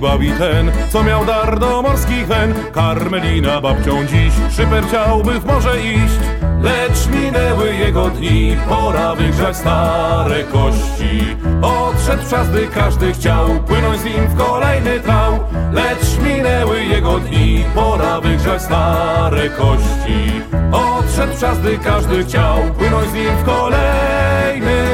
bawi 0.00 0.32
ten, 0.32 0.72
co 0.92 1.04
miał 1.04 1.24
dar 1.24 1.58
do 1.58 1.82
morskich 1.82 2.26
wen. 2.26 2.54
Karmelina 2.72 3.60
babcią 3.60 4.06
dziś, 4.06 4.32
szyper 4.56 4.84
chciałby 4.84 5.40
w 5.40 5.44
morze 5.44 5.80
iść. 5.80 6.20
Lecz 6.62 7.06
minęły 7.06 7.74
jego 7.74 8.10
dni, 8.10 8.56
pora 8.68 9.14
wygrzać 9.14 9.56
stare 9.56 10.44
kości. 10.44 11.36
Odszedł 11.62 12.30
czas, 12.30 12.48
by 12.48 12.68
każdy 12.74 13.12
chciał 13.12 13.48
płynąć 13.66 14.00
z 14.00 14.04
nim 14.04 14.26
w 14.26 14.36
kolejny 14.36 15.00
trał 15.00 15.38
Lecz 15.72 16.18
minęły 16.24 16.84
jego 16.84 17.18
dni, 17.18 17.64
pora 17.74 18.20
wygrzać 18.20 18.62
stare 18.62 19.50
kości. 19.50 20.42
Odszedł 20.72 21.40
czas, 21.40 21.58
by 21.58 21.78
każdy 21.78 22.24
chciał 22.24 22.56
płynąć 22.78 23.10
z 23.10 23.14
nim 23.14 23.36
w 23.36 23.44
kolejny 23.44 24.89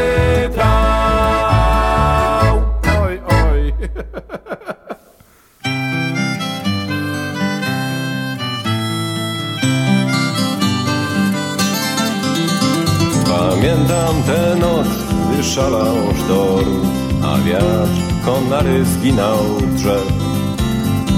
tę 14.27 14.57
noc, 14.61 14.87
gdy 15.31 15.45
szalał 15.45 15.97
sztorm, 16.25 16.81
a 17.23 17.39
wiatr 17.39 18.01
konary 18.25 18.85
zginał 18.85 19.45
drzew. 19.77 20.13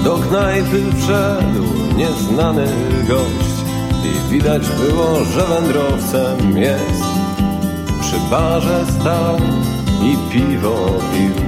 Do 0.03 0.17
knajpy 0.17 0.83
wszedł 0.97 1.65
nieznany 1.97 2.67
gość 3.07 3.55
i 4.05 4.31
widać 4.31 4.61
było, 4.69 5.25
że 5.25 5.41
wędrowcem 5.47 6.57
jest. 6.57 7.03
Przy 8.01 8.19
barze 8.31 8.85
stał 8.99 9.37
i 10.03 10.31
piwo 10.31 10.75
pił, 11.13 11.43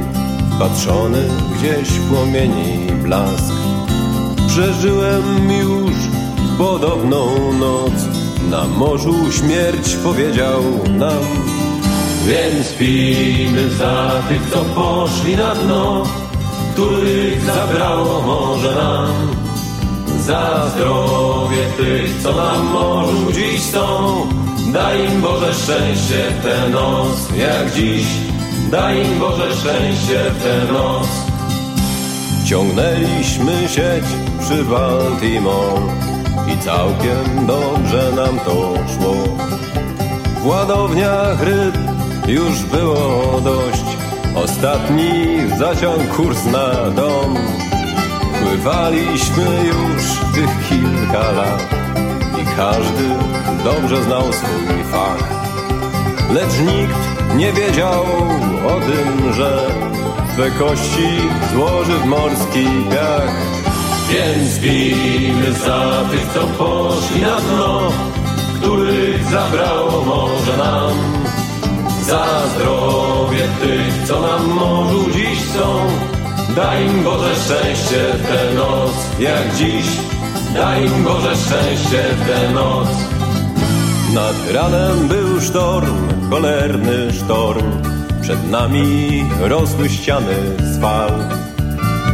wpatrzony 0.55 1.27
gdzieś 1.55 1.89
w 1.89 2.09
płomieni 2.09 2.87
blask. 3.03 3.53
Przeżyłem 4.47 5.51
już 5.51 5.93
podobną 6.57 7.53
noc, 7.59 8.10
na 8.51 8.67
morzu 8.67 9.31
śmierć 9.31 9.95
powiedział 10.03 10.61
nam. 10.89 11.23
Więc 12.27 12.73
pijmy 12.73 13.69
za 13.69 14.11
tych, 14.29 14.41
co 14.53 14.59
poszli 14.75 15.37
na 15.37 15.55
dno, 15.55 16.03
których 16.73 17.41
zabrało 17.41 18.21
morze 18.21 18.75
nam. 18.75 19.07
Za 20.19 20.69
zdrowie 20.75 21.57
tych, 21.77 22.21
co 22.23 22.35
na 22.35 22.63
morzu 22.63 23.31
dziś 23.31 23.61
są, 23.63 24.15
daj 24.73 25.05
im 25.05 25.21
Boże 25.21 25.53
szczęście 25.53 26.23
w 26.39 26.43
tę 26.43 26.69
noc, 26.69 27.29
jak 27.37 27.73
dziś. 27.75 28.05
Daj 28.71 29.05
im 29.05 29.19
Boże 29.19 29.55
szczęście 29.55 30.19
w 30.29 30.43
tę 30.43 30.73
noc. 30.73 31.07
Ciągnęliśmy 32.45 33.53
sieć 33.67 34.05
przy 34.39 34.63
Baltimore 34.63 36.10
i 36.53 36.57
całkiem 36.57 37.45
dobrze 37.47 38.11
nam 38.15 38.39
to 38.39 38.73
szło. 38.93 39.13
W 40.41 40.45
ładowniach 40.45 41.41
ryb 41.41 41.77
już 42.27 42.63
było 42.63 43.41
dość, 43.41 43.85
ostatni 44.35 45.11
zaciął 45.57 45.93
kurs 46.15 46.45
na 46.45 46.91
dom. 46.91 47.35
Pływaliśmy 48.43 49.45
już 49.65 50.03
tych 50.33 50.69
kilka 50.69 51.31
lat 51.31 51.75
i 52.41 52.57
każdy 52.57 53.03
dobrze 53.63 54.03
znał 54.03 54.33
swój 54.33 54.83
fach. 54.91 55.41
Lecz 56.33 56.59
nikt 56.59 57.35
nie 57.35 57.53
wiedział 57.53 58.03
o 58.67 58.79
tym, 58.79 59.33
że 59.33 59.67
swe 60.33 60.51
kości 60.51 61.09
złoży 61.53 61.93
w 61.93 62.05
morski 62.05 62.65
piach. 62.91 63.51
Więc 64.11 64.59
bijmy 64.59 65.53
za 65.53 66.05
tych, 66.11 66.33
co 66.33 66.47
poszli 66.47 67.21
na 67.21 67.41
dno, 67.41 67.91
których 68.55 69.23
zabrało 69.31 70.05
morze 70.05 70.57
nam. 70.57 70.91
Za 72.07 72.25
zdrowie 72.55 73.47
tych, 73.61 74.07
co 74.07 74.21
na 74.21 74.37
morzu 74.37 75.11
dziś 75.13 75.39
są, 75.39 75.85
daj 76.55 76.85
im 76.85 77.03
Boże 77.03 77.35
szczęście 77.35 78.13
w 78.13 78.27
tę 78.27 78.53
noc, 78.55 78.91
jak 79.19 79.55
dziś. 79.55 79.85
Daj 80.53 80.85
im 80.85 81.03
Boże 81.03 81.35
szczęście 81.35 82.03
w 82.17 82.27
tę 82.27 82.51
noc. 82.53 82.87
Nad 84.13 84.51
ranem 84.53 85.07
był 85.07 85.41
sztorm, 85.41 86.29
cholerny 86.29 87.13
sztorm, 87.13 87.71
przed 88.21 88.51
nami 88.51 89.25
rosły 89.41 89.89
ściany 89.89 90.35
z 90.59 90.81
fal. 90.81 91.40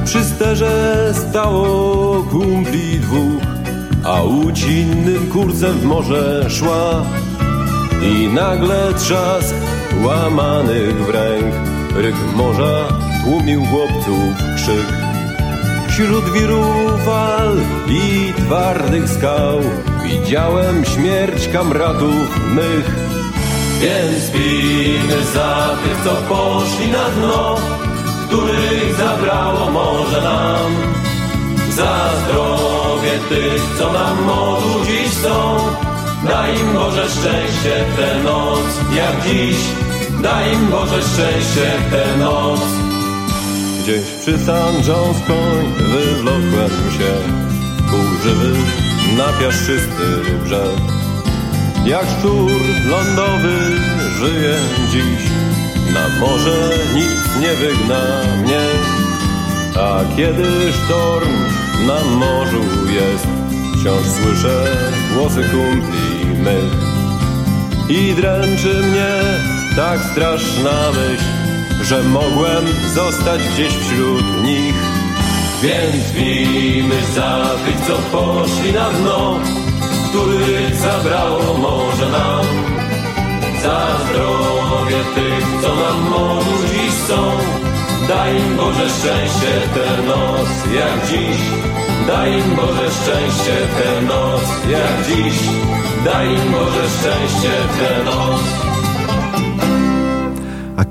Przy 0.08 0.26
sterze 0.26 1.13
stało 1.13 2.24
kumpli 2.24 3.00
dwóch, 3.00 3.43
a 4.04 4.22
łódź 4.22 4.63
innym 4.63 5.32
w 5.62 5.86
morze 5.86 6.50
szła. 6.50 7.06
i 8.02 8.28
nagle 8.28 8.93
trzask 8.93 9.56
łamanych 10.04 11.06
wręk. 11.06 11.54
Ryk 11.96 12.15
morza 12.36 12.88
tłumił 13.24 13.65
chłopców 13.65 14.56
krzyk. 14.56 14.88
Wśród 15.89 16.30
wirów 16.30 17.06
fal 17.06 17.58
i 17.89 18.34
twardych 18.34 19.10
skał 19.10 19.60
widziałem 20.04 20.86
śmierć 20.86 21.48
kamratów 21.48 22.48
mych. 22.56 22.96
Więc 23.82 24.32
pijmy 24.32 25.24
za 25.34 25.78
tych, 25.84 26.04
co 26.04 26.36
poszli 26.36 26.91
na 26.91 27.10
dno, 27.10 27.56
których 28.38 28.95
zabrało 28.95 29.71
morze 29.71 30.21
nam. 30.21 30.71
Za 31.69 32.10
zdrowie 32.19 33.12
tych, 33.30 33.62
co 33.78 33.93
nam 33.93 34.23
morzu 34.23 34.86
dziś 34.86 35.13
są, 35.13 35.58
daj 36.28 36.60
im 36.60 36.73
Boże 36.73 37.06
szczęście 37.10 37.86
tę 37.97 38.23
noc, 38.23 38.65
jak 38.95 39.23
dziś. 39.23 39.58
Daj 40.21 40.54
im 40.54 40.67
Boże 40.67 41.02
szczęście 41.02 41.71
tę 41.91 42.17
noc. 42.19 42.60
Gdzieś 43.84 44.06
przy 44.21 44.45
San 44.45 44.76
John's 44.76 45.21
wywlokłem 45.78 46.69
się 46.69 47.13
Pół 47.89 48.21
żywy 48.23 48.58
na 49.17 49.34
piaszczysty 49.39 50.08
brzeg 50.43 50.82
Jak 51.86 52.06
szczur 52.19 52.52
lądowy 52.89 53.58
żyję 54.19 54.56
dziś 54.91 55.37
Na 55.98 56.20
morze 56.20 56.70
nic 56.96 57.42
nie 57.42 57.54
wygna 57.56 58.24
mnie 58.44 58.66
A 59.80 60.00
kiedy 60.16 60.74
sztorm 60.74 61.34
na 61.88 62.04
morzu 62.16 62.64
jest 62.94 63.28
Wciąż 63.80 64.06
słyszę 64.22 64.66
głosy 65.14 65.42
kumpli 65.42 66.26
mych 66.26 66.74
I 67.90 68.14
dręczy 68.14 68.82
mnie 68.84 69.22
tak 69.76 70.00
straszna 70.12 70.92
myśl 70.92 71.48
że 71.84 72.04
mogłem 72.04 72.66
zostać 72.96 73.42
gdzieś 73.54 73.74
wśród 73.74 74.44
nich. 74.44 74.76
Więc 75.64 76.12
pijmy 76.16 76.96
za 77.16 77.50
tych, 77.66 77.88
co 77.88 78.18
poszli 78.18 78.74
na 78.74 78.90
dno, 78.90 79.40
których 80.10 80.76
zabrało 80.76 81.58
morze 81.58 82.10
nam. 82.10 82.77
Za 83.63 83.88
zdrowie 84.04 85.04
tych, 85.15 85.62
co 85.62 85.76
nam 85.76 86.10
morzu 86.10 86.67
dziś 86.72 86.93
są, 86.93 87.32
daj 88.08 88.36
im 88.38 88.58
Boże 88.58 88.89
szczęście 88.89 89.54
tę 89.74 90.04
noc, 90.08 90.50
jak 90.76 91.08
dziś. 91.10 91.41
Daj 92.08 92.39
im 92.39 92.56
Boże 92.56 92.91
szczęście 92.91 93.56
tę 93.78 94.02
noc, 94.02 94.41
jak 94.70 95.08
dziś. 95.08 95.39
Daj 96.06 96.28
im 96.28 96.52
Boże 96.52 96.84
szczęście 97.00 97.52
tę 97.80 98.04
noc. 98.04 98.67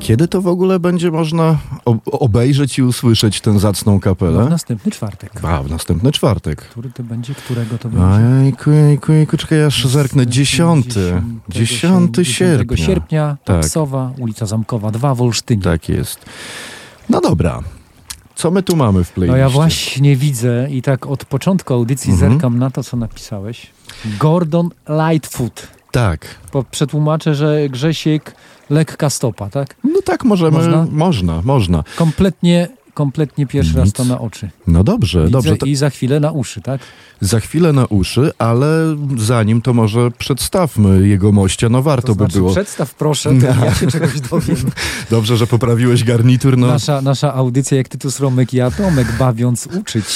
Kiedy 0.07 0.29
to 0.29 0.43
w 0.43 0.47
ogóle 0.47 0.81
będzie 0.81 1.11
można 1.11 1.59
ob- 1.85 2.01
obejrzeć 2.13 2.79
i 2.79 2.83
usłyszeć 2.83 3.41
tę 3.41 3.59
zacną 3.59 3.99
W 3.99 4.01
kapelę? 4.03 4.45
następny 4.51 4.93
czwartek. 4.93 5.45
A, 5.45 5.63
w 5.63 5.71
następny 5.71 6.13
czwartek. 6.13 6.63
Który 6.63 6.91
to 6.91 7.03
będzie? 7.03 7.35
Którego 7.35 7.79
to 7.79 7.89
będzie? 7.89 8.07
Ojejku, 8.07 8.71
jejku, 8.71 9.13
jejku, 9.13 9.37
czekaj, 9.37 9.65
aż 9.65 9.87
zerknę. 9.87 10.27
Dziesiąty. 10.27 11.23
Dziesiąty 11.49 12.23
10 12.23 12.39
sierpnia. 12.39 12.77
sierpnia, 12.87 13.37
Tak. 13.45 13.65
Ulica 14.19 14.47
Zamkowa 14.47 14.91
2 14.91 15.15
w 15.15 15.23
Olsztynie. 15.23 15.63
Tak 15.63 15.89
jest. 15.89 16.25
No 17.09 17.21
dobra. 17.21 17.61
Co 18.35 18.51
my 18.51 18.63
tu 18.63 18.77
mamy 18.77 19.05
w 19.05 19.09
No 19.09 19.15
playliście? 19.15 19.39
ja 19.41 19.49
właśnie 19.49 20.17
widzę 20.17 20.69
i 20.71 20.83
tak 20.83 21.07
od 21.07 21.25
początku 21.25 21.75
audycji 21.75 22.13
Mhm. 22.13 22.33
zerkam 22.33 22.59
na 22.59 22.71
to, 22.71 22.85
co 22.85 22.97
napisałeś. 22.97 23.67
Gordon 24.21 24.71
Lightfoot. 24.89 25.69
Tak. 25.91 26.27
Po, 26.53 26.65
przetłumaczę, 26.65 27.35
że 27.35 27.69
Grzesiek 27.69 28.35
lekka 28.71 29.11
stopa, 29.11 29.51
tak? 29.51 29.77
No 29.85 30.03
tak 30.05 30.25
możemy. 30.25 30.51
Można? 30.59 30.87
Można, 30.91 31.43
można. 31.45 31.85
Kompletnie, 31.97 32.69
kompletnie 32.95 33.47
pierwszy 33.47 33.77
raz 33.77 33.85
Nic. 33.87 33.95
to 33.95 34.05
na 34.05 34.21
oczy. 34.21 34.51
No 34.67 34.85
dobrze, 34.85 35.21
Widzę 35.21 35.31
dobrze. 35.33 35.57
I 35.67 35.77
za 35.77 35.91
chwilę 35.91 36.21
na 36.21 36.31
uszy, 36.33 36.61
tak? 36.61 36.81
za 37.21 37.41
chwilę 37.41 37.73
na 37.73 37.85
uszy, 37.87 38.31
ale 38.39 38.97
zanim 39.17 39.63
to 39.63 39.75
może 39.75 40.11
przedstawmy 40.11 41.09
jego 41.09 41.33
mościa, 41.33 41.69
no 41.69 41.83
warto 41.83 42.07
To 42.07 42.15
znaczy, 42.15 42.33
by 42.33 42.39
było. 42.39 42.51
przedstaw 42.51 42.95
proszę, 42.95 43.35
ja 43.65 43.75
się 43.75 43.87
czegoś 43.87 44.21
dowiem. 44.21 44.57
Dobrze, 45.11 45.37
że 45.37 45.47
poprawiłeś 45.47 46.05
garnitur, 46.05 46.59
no. 46.59 46.67
Nasza, 46.67 47.01
nasza 47.03 47.35
audycja, 47.35 47.77
jak 47.77 47.89
Tytus 47.89 48.21
Romek 48.21 48.55
i 48.55 48.61
Atomek, 48.61 49.07
bawiąc 49.19 49.69
uczyć. 49.81 50.07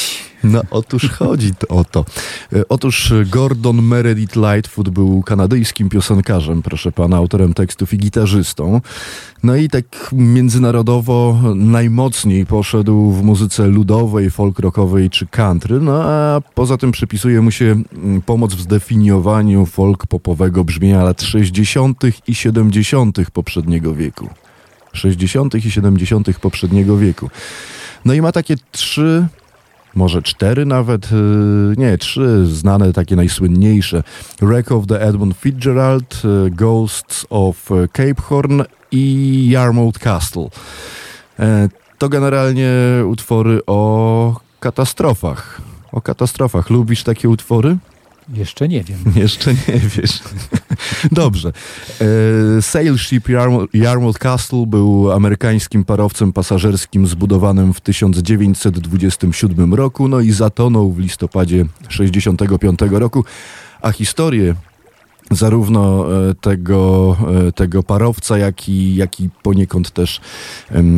No 0.44 0.62
otóż 0.70 1.08
chodzi 1.08 1.52
o 1.68 1.84
to. 1.84 2.04
E, 2.52 2.68
Otóż 2.68 3.12
Gordon 3.26 3.82
Meredith 3.82 4.36
Lightfoot 4.36 4.88
był 4.88 5.22
kanadyjskim 5.22 5.88
piosenkarzem, 5.88 6.62
proszę 6.62 6.92
pana, 6.92 7.16
autorem 7.16 7.54
tekstów 7.54 7.94
i 7.94 7.98
gitarzystą. 7.98 8.80
No 9.42 9.56
i 9.56 9.68
tak 9.68 9.84
międzynarodowo 10.12 11.38
najmocniej 11.54 12.46
poszedł 12.46 13.10
w 13.10 13.22
muzyce 13.22 13.66
ludowej, 13.66 14.30
folk 14.30 14.58
rockowej 14.58 15.10
czy 15.10 15.26
country, 15.26 15.80
no 15.80 16.02
a 16.04 16.40
poza 16.54 16.76
tym 16.76 16.92
przypisuje 16.92 17.40
mu 17.40 17.50
się 17.50 17.82
mm, 17.92 18.22
pomoc 18.22 18.54
w 18.54 18.60
zdefiniowaniu 18.60 19.66
folk 19.66 20.06
popowego 20.06 20.64
brzmienia 20.64 21.04
lat 21.04 21.22
60. 21.22 22.02
i 22.26 22.34
70. 22.34 23.18
poprzedniego 23.32 23.94
wieku. 23.94 24.28
60. 24.92 25.54
i 25.54 25.70
70. 25.70 26.38
poprzedniego 26.38 26.96
wieku. 26.96 27.30
No 28.04 28.14
i 28.14 28.20
ma 28.22 28.32
takie 28.32 28.56
trzy 28.72 29.26
może 29.94 30.22
cztery 30.22 30.66
nawet, 30.66 31.10
yy, 31.12 31.74
nie, 31.76 31.98
trzy 31.98 32.46
znane, 32.46 32.92
takie 32.92 33.16
najsłynniejsze. 33.16 34.02
Wreck 34.42 34.72
of 34.72 34.86
the 34.86 35.00
Edmund 35.00 35.36
Fitzgerald, 35.36 36.24
yy, 36.24 36.50
Ghosts 36.50 37.26
of 37.30 37.70
yy, 37.70 37.88
Cape 37.88 38.22
Horn 38.22 38.62
i 38.92 39.46
Yarmouth 39.50 39.98
Castle. 39.98 40.48
E, 41.38 41.68
To 41.98 42.08
generalnie 42.08 42.70
utwory 43.06 43.60
o 43.66 44.40
katastrofach. 44.60 45.60
O 45.92 46.00
katastrofach. 46.00 46.70
Lubisz 46.70 47.02
takie 47.02 47.28
utwory? 47.28 47.76
Jeszcze 48.34 48.68
nie 48.68 48.82
wiem. 48.82 48.98
Jeszcze 49.22 49.54
nie 49.54 49.78
wiesz. 49.96 50.20
Dobrze. 51.12 51.52
E, 52.58 52.62
Sail 52.62 52.98
Ship 52.98 53.28
Yarmouth, 53.28 53.74
Yarmouth 53.74 54.18
Castle 54.18 54.66
był 54.66 55.12
amerykańskim 55.12 55.84
parowcem 55.84 56.32
pasażerskim 56.32 57.06
zbudowanym 57.06 57.74
w 57.74 57.80
1927 57.80 59.74
roku, 59.74 60.08
no 60.08 60.20
i 60.20 60.30
zatonął 60.30 60.92
w 60.92 60.98
listopadzie 60.98 61.64
65 61.88 62.80
roku, 62.90 63.24
a 63.82 63.92
historię 63.92 64.54
zarówno 65.30 66.06
e, 66.30 66.34
tego, 66.34 67.16
e, 67.48 67.52
tego 67.52 67.82
parowca, 67.82 68.38
jak 68.38 68.68
i, 68.68 68.94
jak 68.94 69.20
i 69.20 69.28
poniekąd 69.42 69.90
też 69.90 70.20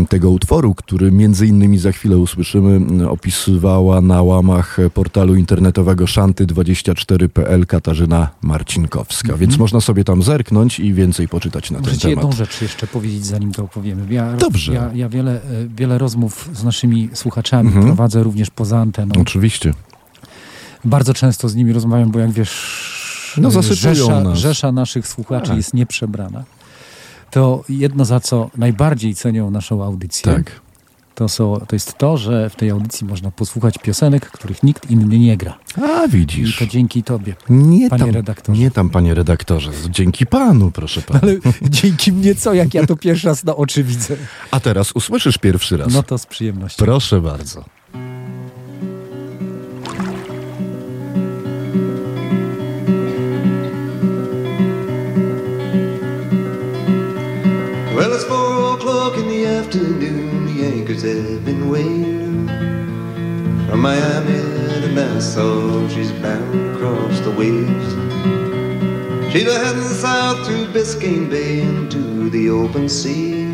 tego 0.09 0.31
utworu, 0.31 0.75
który 0.75 1.13
między 1.13 1.47
innymi 1.47 1.79
za 1.79 1.93
chwilę 1.93 2.19
usłyszymy, 2.19 2.81
opisywała 3.11 4.01
na 4.01 4.23
łamach 4.23 4.77
portalu 4.95 5.35
internetowego 5.35 6.05
szanty24.pl 6.05 7.67
Katarzyna 7.67 8.29
Marcinkowska. 8.43 9.37
Więc 9.37 9.59
można 9.59 9.81
sobie 9.81 10.05
tam 10.05 10.23
zerknąć 10.23 10.81
i 10.81 10.93
więcej 10.95 11.29
poczytać 11.29 11.71
na 11.71 11.79
Muszę 11.79 11.91
ten 11.91 12.01
ci 12.01 12.09
jedną 12.09 12.23
temat. 12.23 12.37
rzecz 12.37 12.63
jeszcze 12.63 12.87
powiedzieć, 12.87 13.27
zanim 13.27 13.53
to 13.53 13.63
opowiemy. 13.65 14.15
Ja, 14.15 14.33
Dobrze. 14.37 14.73
Ja, 14.75 14.91
ja 14.95 15.09
wiele, 15.09 15.33
e, 15.33 15.41
wiele 15.77 15.99
rozmów 15.99 16.49
z 16.55 16.65
naszymi 16.65 17.09
słuchaczami 17.13 17.69
Mhm. 17.69 17.87
prowadzę 17.87 18.23
również 18.23 18.51
poza 18.51 18.79
anteną. 18.79 19.13
Oczywiście. 19.21 19.73
Bardzo 20.85 21.15
często 21.15 21.49
z 21.49 21.55
nimi 21.55 21.73
rozmawiam, 21.73 22.11
bo 22.11 22.19
jak 22.19 22.31
wiesz, 22.31 23.02
No, 23.39 23.49
e, 23.49 23.51
zasypują 23.51 23.95
rzesza, 23.95 24.21
nas. 24.21 24.39
rzesza 24.39 24.73
naszych 24.73 25.07
słuchaczy 25.09 25.47
Tak. 25.49 25.57
jest 25.57 25.75
nieprzebrana. 25.75 26.45
To 27.31 27.65
jedno, 27.69 28.05
za 28.05 28.21
co 28.21 28.51
najbardziej 28.57 29.15
cenią 29.15 29.51
naszą 29.51 29.85
audycję, 29.85 30.33
Tak. 30.35 30.61
to, 31.15 31.29
są, 31.29 31.61
to 31.69 31.77
jest 31.77 31.99
to, 31.99 32.17
że 32.17 32.51
w 32.51 32.57
tej 32.57 32.71
audycji 32.71 33.07
można 33.07 33.31
posłuchać 33.31 33.79
piosenek, 33.79 34.31
których 34.31 34.63
nikt 34.63 34.91
inny 34.91 35.19
nie 35.19 35.37
gra. 35.37 35.59
A 35.83 36.05
I 36.07 36.09
widzisz. 36.11 36.59
to 36.59 36.67
dzięki 36.67 37.03
tobie. 37.03 37.35
Nie 37.51 37.91
panie 37.91 38.05
tam, 38.05 38.15
redaktorze. 38.15 38.61
nie 38.63 38.71
tam, 38.71 38.91
panie 38.91 39.15
redaktorze. 39.15 39.71
Dzięki 39.91 40.27
panu, 40.27 40.71
proszę 40.71 41.03
pana. 41.03 41.21
Ale 41.23 41.37
dzięki 41.63 42.13
mnie 42.13 42.35
co, 42.35 42.55
jak 42.55 42.75
ja 42.75 42.87
to 42.87 42.97
pierwszy 42.97 43.27
raz 43.27 43.45
na 43.45 43.57
oczy 43.57 43.85
widzę. 43.85 44.17
A 44.51 44.61
teraz 44.61 44.93
usłyszysz 44.93 45.39
pierwszy 45.39 45.77
raz. 45.77 45.93
No 45.93 46.03
to 46.03 46.19
z 46.19 46.27
przyjemnością. 46.27 46.85
Proszę 46.85 47.21
bardzo. 47.21 47.65
Afternoon. 59.75 60.45
The 60.45 60.67
anchors 60.67 61.01
have 61.01 61.47
been 61.47 61.71
weighed 61.71 62.47
from 63.71 63.81
Miami 63.81 64.83
to 64.83 64.93
Nassau. 64.93 65.89
She's 65.89 66.13
bound 66.13 66.77
across 66.77 67.21
the 67.21 67.31
waves. 67.31 67.93
She's 69.33 69.51
heading 69.51 69.83
south 69.85 70.47
through 70.47 70.67
Biscayne 70.75 71.31
Bay 71.31 71.63
into 71.63 72.29
the 72.29 72.51
open 72.51 72.87
sea. 72.87 73.47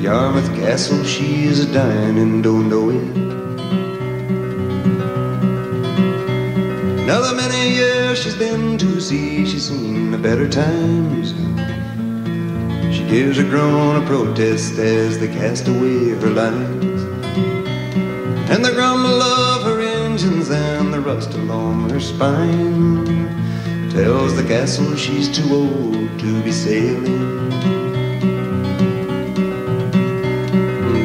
Yarmouth 0.00 0.48
Castle, 0.56 1.04
she 1.04 1.44
is 1.44 1.66
dying 1.66 2.18
and 2.18 2.42
don't 2.42 2.70
know 2.70 2.88
it. 2.88 3.16
Another 7.02 7.36
many 7.36 7.74
years 7.74 8.22
she's 8.22 8.36
been 8.36 8.78
to 8.78 9.00
sea, 9.02 9.44
she's 9.44 9.68
seen 9.68 10.12
the 10.12 10.18
better 10.18 10.48
times. 10.48 11.34
She 13.14 13.20
gives 13.20 13.38
a 13.38 13.44
groan 13.44 13.94
of 13.94 14.06
protest 14.06 14.76
as 14.76 15.20
they 15.20 15.28
cast 15.28 15.68
away 15.68 16.08
her 16.08 16.30
lines. 16.30 17.02
And 18.50 18.64
the 18.64 18.72
grumble 18.72 19.22
of 19.22 19.62
her 19.62 19.78
engines 19.78 20.50
and 20.50 20.92
the 20.92 21.00
rust 21.00 21.32
along 21.34 21.90
her 21.90 22.00
spine 22.00 23.28
tells 23.90 24.34
the 24.34 24.42
castle 24.42 24.96
she's 24.96 25.28
too 25.28 25.48
old 25.54 26.18
to 26.18 26.42
be 26.42 26.50
sailing. 26.50 27.50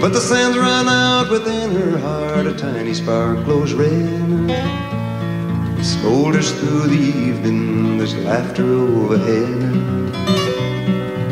But 0.01 0.11
the 0.11 0.19
sands 0.19 0.57
run 0.57 0.87
out 0.87 1.29
within 1.29 1.75
her 1.75 1.99
heart, 1.99 2.47
a 2.47 2.55
tiny 2.55 2.95
spark 2.95 3.45
glows 3.45 3.73
red. 3.73 4.49
It 5.77 5.85
smolders 5.85 6.59
through 6.59 6.87
the 6.87 7.03
evening, 7.27 7.99
there's 7.99 8.15
laughter 8.15 8.65
overhead. 8.65 9.98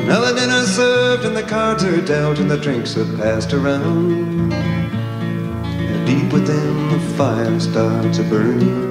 Now 0.08 0.22
the 0.22 0.34
dinner's 0.34 0.74
served 0.74 1.26
and 1.26 1.36
the 1.36 1.44
cards 1.44 1.84
are 1.84 2.00
dealt 2.00 2.40
and 2.40 2.50
the 2.50 2.58
drinks 2.58 2.96
are 2.96 3.18
passed 3.18 3.52
around. 3.52 4.54
And 4.54 6.08
deep 6.08 6.32
within 6.32 6.88
the 6.88 7.00
fire 7.18 7.60
starts 7.60 8.18
a 8.20 8.24
burning. 8.24 8.88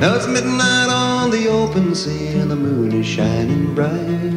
Now 0.00 0.16
it's 0.16 0.26
midnight 0.26 0.88
on 0.88 1.30
the 1.30 1.46
open 1.46 1.94
sea 1.94 2.38
and 2.38 2.50
the 2.50 2.56
moon 2.56 2.90
is 2.90 3.06
shining 3.06 3.72
bright. 3.72 4.34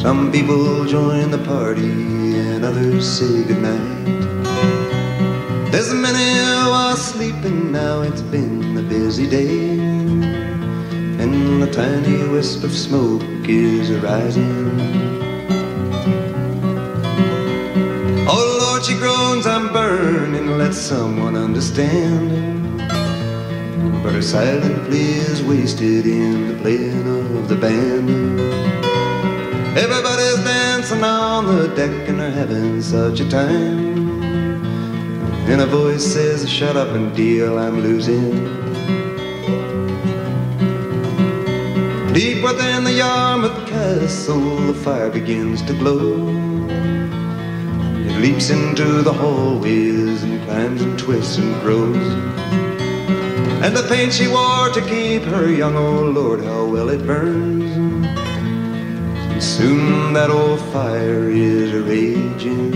Some 0.00 0.32
people 0.32 0.86
join 0.86 1.30
the 1.30 1.44
party 1.44 1.90
and 1.90 2.64
others 2.64 3.06
say 3.06 3.44
goodnight. 3.44 4.06
There's 5.70 5.92
many 5.92 6.28
who 6.62 6.70
are 6.70 6.96
sleeping 6.96 7.72
now, 7.72 8.00
it's 8.00 8.22
been 8.22 8.78
a 8.78 8.82
busy 8.82 9.28
day. 9.28 9.93
And 11.24 11.62
a 11.62 11.72
tiny 11.72 12.28
wisp 12.28 12.64
of 12.64 12.72
smoke 12.76 13.22
is 13.48 13.90
rising. 13.92 14.78
Oh 18.28 18.58
Lord, 18.60 18.84
she 18.84 18.94
groans, 18.98 19.46
I'm 19.46 19.72
burning, 19.72 20.58
let 20.58 20.74
someone 20.74 21.34
understand. 21.34 22.78
But 24.02 24.12
her 24.12 24.20
silent 24.20 24.86
plea 24.86 25.14
is 25.32 25.42
wasted 25.42 26.04
in 26.04 26.48
the 26.48 26.60
playing 26.60 27.06
of 27.38 27.48
the 27.48 27.56
band. 27.56 28.10
Everybody's 29.78 30.44
dancing 30.44 31.02
on 31.02 31.46
the 31.46 31.68
deck 31.68 32.06
and 32.06 32.20
they're 32.20 32.30
having 32.30 32.82
such 32.82 33.20
a 33.20 33.28
time. 33.30 34.22
And 35.48 35.62
a 35.62 35.66
voice 35.66 36.04
says, 36.04 36.46
Shut 36.46 36.76
up 36.76 36.88
and 36.88 37.16
deal, 37.16 37.58
I'm 37.58 37.80
losing. 37.80 38.63
Deep 42.14 42.44
within 42.44 42.84
the 42.84 42.92
Yarmouth 42.92 43.66
castle, 43.66 44.38
the 44.38 44.72
fire 44.72 45.10
begins 45.10 45.62
to 45.62 45.72
glow. 45.72 46.28
It 48.06 48.20
leaps 48.20 48.50
into 48.50 49.02
the 49.02 49.12
hallways 49.12 50.22
and 50.22 50.40
climbs 50.44 50.80
and 50.80 50.96
twists 50.96 51.38
and 51.38 51.60
grows. 51.60 51.96
And 53.64 53.76
the 53.76 53.84
paint 53.88 54.12
she 54.12 54.28
wore 54.28 54.68
to 54.68 54.80
keep 54.82 55.22
her 55.22 55.50
young, 55.50 55.74
oh 55.74 56.04
Lord, 56.04 56.44
how 56.44 56.66
well 56.66 56.88
it 56.88 57.04
burns. 57.04 57.72
And 59.32 59.42
soon 59.42 60.12
that 60.12 60.30
old 60.30 60.60
fire 60.72 61.28
is 61.28 61.72
raging. 61.72 62.74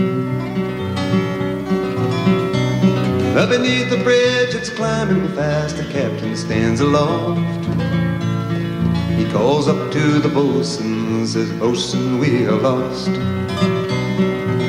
Up 3.37 3.47
beneath 3.47 3.89
the 3.89 4.03
bridge, 4.03 4.53
it's 4.53 4.69
climbing 4.69 5.29
fast. 5.29 5.77
The 5.77 5.85
captain 5.85 6.35
stands 6.35 6.81
aloft. 6.81 7.58
He 9.19 9.29
calls 9.29 9.67
up 9.67 9.91
to 9.91 10.19
the 10.19 10.29
bosun, 10.29 11.27
says, 11.27 11.51
Bosun, 11.59 12.19
we 12.19 12.45
are 12.45 12.55
lost. 12.55 13.07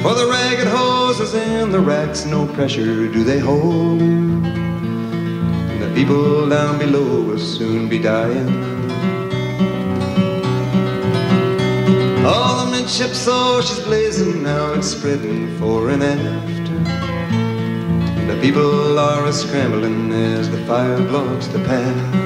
For 0.03 0.13
the 0.13 0.27
ragged 0.29 0.67
hoses 0.67 1.37
and 1.37 1.73
the 1.73 1.79
racks, 1.79 2.25
no 2.25 2.49
pressure 2.49 3.07
do 3.07 3.23
they 3.23 3.39
hold. 3.39 4.03
And 4.03 5.81
the 5.81 5.95
people 5.95 6.49
down 6.49 6.81
below 6.81 7.23
will 7.23 7.39
soon 7.39 7.89
be 7.89 8.01
dying. 8.01 8.49
All 12.27 12.65
the 12.65 12.73
midship 12.73 13.13
saw 13.13 13.61
she's 13.61 13.79
blazing 13.85 14.43
now, 14.43 14.73
it's 14.73 14.89
spreading 14.89 15.57
fore 15.59 15.91
and 15.91 16.03
aft. 16.03 16.71
And 18.19 18.29
the 18.29 18.41
people 18.41 18.99
are 18.99 19.27
a 19.27 19.33
scrambling 19.33 20.11
as 20.11 20.51
the 20.51 20.59
fire 20.67 21.01
blocks 21.07 21.47
the 21.47 21.61
path. 21.61 22.20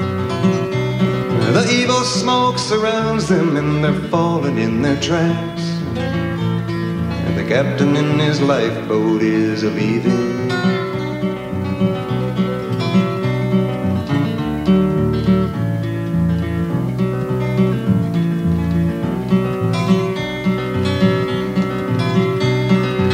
The 1.53 1.71
evil 1.71 2.03
smoke 2.03 2.57
surrounds 2.57 3.27
them 3.27 3.55
and 3.55 3.83
they're 3.83 4.09
falling 4.09 4.57
in 4.57 4.81
their 4.81 4.99
tracks. 4.99 5.63
And 5.95 7.37
the 7.37 7.45
captain 7.47 7.95
in 7.95 8.19
his 8.19 8.41
lifeboat 8.41 9.21
is 9.21 9.63
a 9.63 9.69
leaving. 9.69 10.51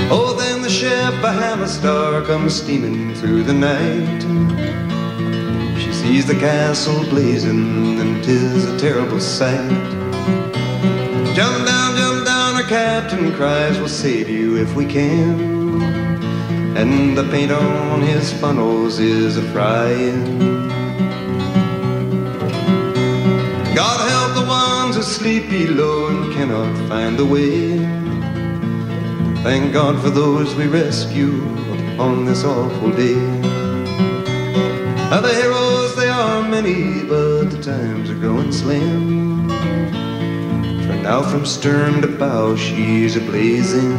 Oh, 0.09 0.35
then 0.37 0.61
the 0.61 0.69
ship 0.69 1.13
Bahama 1.21 1.67
Star 1.67 2.21
comes 2.23 2.55
steaming 2.55 3.13
through 3.15 3.43
the 3.43 3.53
night. 3.53 4.70
Sees 6.11 6.25
the 6.25 6.35
castle 6.35 7.05
blazing, 7.05 7.97
and 8.01 8.21
'tis 8.21 8.65
a 8.65 8.77
terrible 8.77 9.21
sight. 9.21 9.71
Jump 11.37 11.57
down, 11.65 11.95
jump 11.95 12.25
down, 12.25 12.55
our 12.55 12.63
captain 12.63 13.31
cries, 13.31 13.77
We'll 13.79 13.87
save 13.87 14.27
you 14.27 14.57
if 14.57 14.75
we 14.75 14.85
can. 14.85 15.39
And 16.75 17.17
the 17.17 17.23
paint 17.31 17.53
on 17.53 18.01
his 18.01 18.33
funnels 18.41 18.99
is 18.99 19.37
a 19.37 19.41
frying. 19.53 20.19
God 23.73 23.99
help 24.13 24.31
the 24.35 24.47
ones 24.63 24.97
who 24.97 25.03
sleep 25.03 25.49
below 25.49 26.07
and 26.07 26.33
cannot 26.33 26.73
find 26.89 27.17
the 27.17 27.25
way. 27.25 27.79
Thank 29.43 29.71
God 29.71 30.01
for 30.03 30.09
those 30.09 30.55
we 30.55 30.67
rescue 30.67 31.39
on 31.97 32.25
this 32.25 32.43
awful 32.43 32.91
day. 32.91 33.51
Now 35.11 35.19
slim. 38.51 39.49
For 40.85 40.95
now 40.95 41.21
from 41.21 41.45
stern 41.45 42.01
to 42.01 42.07
bow, 42.07 42.55
she's 42.55 43.15
a 43.15 43.21
blazing. 43.21 43.97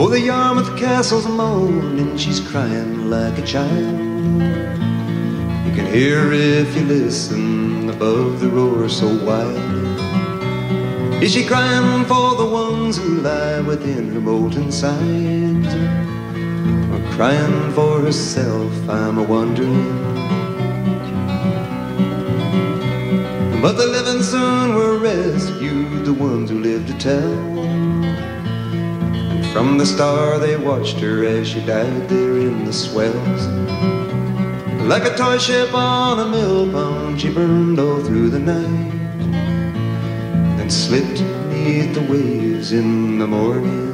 Oh, 0.00 0.08
the 0.08 0.20
Yarmouth 0.20 0.76
castle's 0.78 1.26
moaning, 1.26 2.16
she's 2.16 2.40
crying 2.40 3.10
like 3.10 3.36
a 3.38 3.42
child. 3.42 3.98
You 5.66 5.72
can 5.74 5.86
hear 5.92 6.32
if 6.32 6.76
you 6.76 6.84
listen 6.84 7.90
above 7.90 8.40
the 8.40 8.48
roar 8.48 8.88
so 8.88 9.08
wild. 9.24 9.78
Is 11.22 11.32
she 11.32 11.44
crying 11.44 12.04
for 12.04 12.36
the 12.36 12.46
ones 12.46 12.96
who 12.96 13.20
lie 13.22 13.60
within 13.60 14.12
her 14.12 14.20
molten 14.20 14.70
sides? 14.70 16.07
Crying 17.18 17.72
for 17.72 18.00
herself, 18.00 18.72
I'm 18.88 19.18
a 19.18 19.24
wondering. 19.24 19.90
But 23.60 23.72
the 23.72 23.88
living 23.88 24.22
soon 24.22 24.76
were 24.76 24.98
rescued, 24.98 26.04
the 26.04 26.12
ones 26.12 26.48
who 26.48 26.60
lived 26.60 26.86
to 26.86 26.96
tell. 26.98 27.58
And 29.32 29.44
from 29.46 29.78
the 29.78 29.84
star 29.84 30.38
they 30.38 30.56
watched 30.56 31.00
her 31.00 31.24
as 31.24 31.48
she 31.48 31.60
died 31.66 32.08
there 32.08 32.38
in 32.38 32.64
the 32.64 32.72
swells. 32.72 33.46
Like 34.86 35.04
a 35.04 35.16
toy 35.16 35.38
ship 35.38 35.74
on 35.74 36.20
a 36.20 36.28
mill 36.30 36.70
pond, 36.70 37.20
she 37.20 37.30
burned 37.34 37.80
all 37.80 37.98
through 37.98 38.30
the 38.30 38.38
night. 38.38 38.92
Then 40.56 40.70
slipped 40.70 41.18
beneath 41.50 41.94
the 41.94 42.02
waves 42.02 42.70
in 42.70 43.18
the 43.18 43.26
morning. 43.26 43.87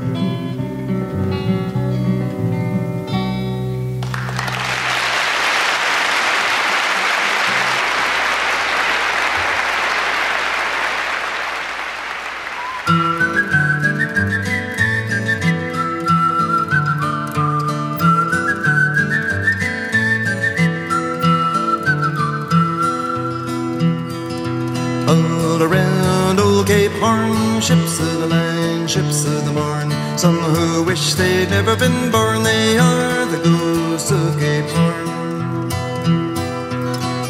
All 25.06 25.62
around 25.62 26.40
old 26.40 26.66
Cape 26.66 26.92
Horn, 26.92 27.60
ships 27.60 28.00
of 28.00 28.20
the 28.20 28.26
line, 28.26 28.88
ships 28.88 29.26
of 29.26 29.44
the 29.44 29.52
morn. 29.52 29.90
Some 30.16 30.38
who 30.38 30.82
wish 30.82 31.12
they'd 31.12 31.50
never 31.50 31.76
been 31.76 32.10
born, 32.10 32.42
they 32.42 32.78
are 32.78 33.26
the 33.26 33.36
ghosts 33.44 34.10
of 34.10 34.38
Cape 34.38 34.64
Horn. 34.70 35.68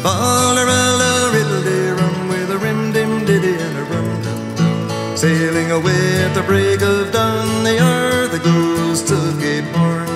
Fallerella, 0.03 1.33
riddle 1.33 1.95
rum 1.99 2.29
with 2.29 2.51
a 2.51 2.57
rim 2.57 2.93
dim 2.93 3.25
diddy 3.25 3.55
and 3.55 3.77
a 3.77 3.83
rum 3.91 4.21
dum 4.21 4.55
dum. 4.55 5.17
Sailing 5.17 5.71
away 5.71 6.23
at 6.23 6.33
the 6.33 6.43
break 6.43 6.81
of 6.81 7.11
dawn, 7.11 7.65
they 7.65 7.77
are 7.77 8.27
the 8.29 8.39
ghosts 8.39 9.11
of 9.11 9.37
Cape 9.41 9.65
Horn. 9.75 10.07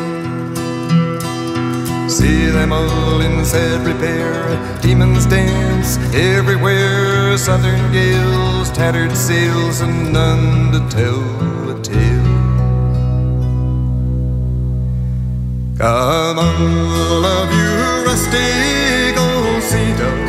See 2.10 2.46
them 2.46 2.72
all 2.72 3.20
in 3.20 3.44
sad 3.44 3.86
repair, 3.86 4.80
demons 4.82 5.26
dance 5.26 5.69
everywhere. 6.14 7.38
Southern 7.38 7.92
gales, 7.92 8.70
tattered 8.72 9.16
sails, 9.16 9.82
and 9.82 10.12
none 10.14 10.72
to 10.72 10.80
tell 10.90 11.22
a 11.70 11.82
tale. 11.82 12.20
Come 15.78 16.40
all 16.40 17.26
of 17.26 17.48
you 17.60 18.06
rustic 18.06 19.18
old 19.18 19.64
sea 19.64 19.92
dogs, 19.98 20.29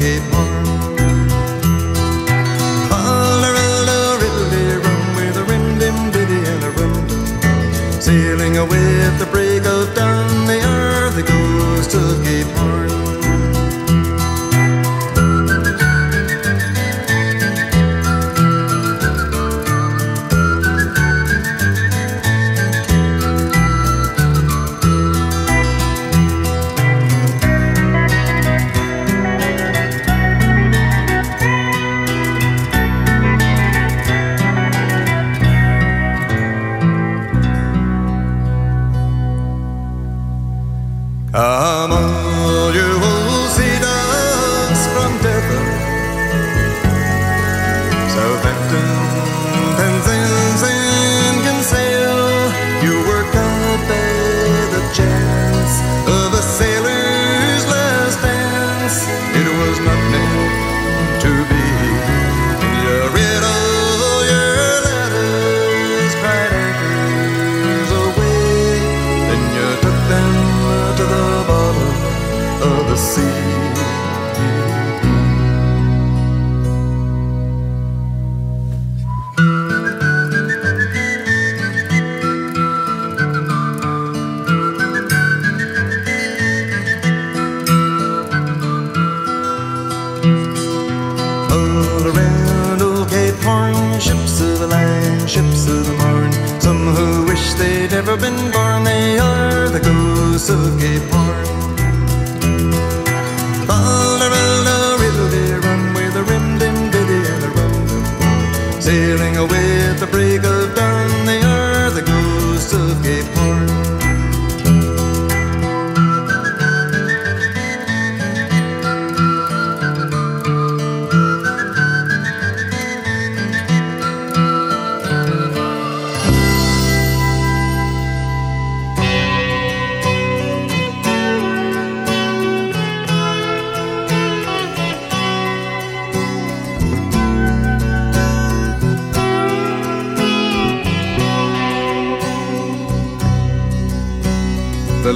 ghosts 0.00 0.47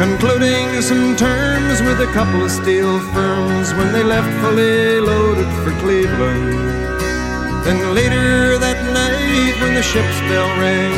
Concluding 0.00 0.80
some 0.80 1.14
terms 1.14 1.82
with 1.82 2.00
a 2.00 2.10
couple 2.14 2.42
of 2.42 2.50
steel 2.50 2.98
firms 3.12 3.74
when 3.74 3.92
they 3.92 4.02
left 4.02 4.32
fully 4.40 4.98
loaded 4.98 5.50
for 5.62 5.72
Cleveland. 5.82 6.56
Then 7.66 7.94
later 7.94 8.56
that 8.56 8.80
night 8.96 9.60
when 9.60 9.74
the 9.74 9.82
ship's 9.82 10.20
bell 10.20 10.48
rang, 10.58 10.96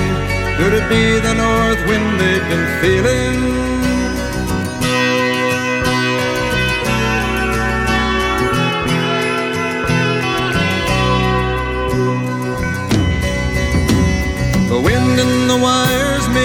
could 0.56 0.72
it 0.72 0.88
be 0.88 1.18
the 1.18 1.34
north 1.34 1.82
wind 1.88 2.20
they'd 2.20 2.46
been 2.48 2.68
feeling? 2.80 3.71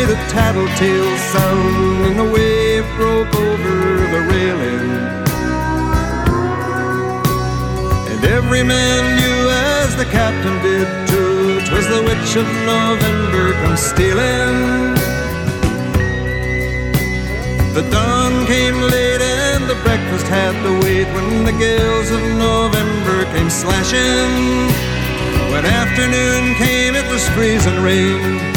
Made 0.07 0.15
a 0.15 0.29
tattletale 0.29 1.17
sound, 1.17 2.05
and 2.07 2.19
the 2.19 2.23
wave 2.23 2.85
broke 2.95 3.33
over 3.35 3.75
the 4.13 4.21
railing. 4.31 4.89
And 8.11 8.25
every 8.25 8.63
man 8.63 9.01
knew, 9.17 9.49
as 9.49 9.95
the 9.95 10.05
captain 10.05 10.55
did 10.63 10.87
too, 11.07 11.61
'twas 11.61 11.87
the 11.87 12.01
witch 12.07 12.35
of 12.41 12.47
November 12.65 13.53
come 13.61 13.77
stealing. 13.77 14.95
The 17.77 17.83
dawn 17.91 18.45
came 18.47 18.79
late 18.81 19.21
and 19.21 19.69
the 19.71 19.79
breakfast 19.85 20.27
had 20.27 20.55
to 20.65 20.71
wait 20.85 21.07
when 21.15 21.45
the 21.45 21.55
gales 21.65 22.09
of 22.11 22.21
November 22.47 23.17
came 23.33 23.49
slashing. 23.49 24.33
When 25.51 25.63
afternoon 25.65 26.55
came, 26.55 26.95
it 26.95 27.07
was 27.11 27.23
freezing 27.35 27.79
rain 27.83 28.56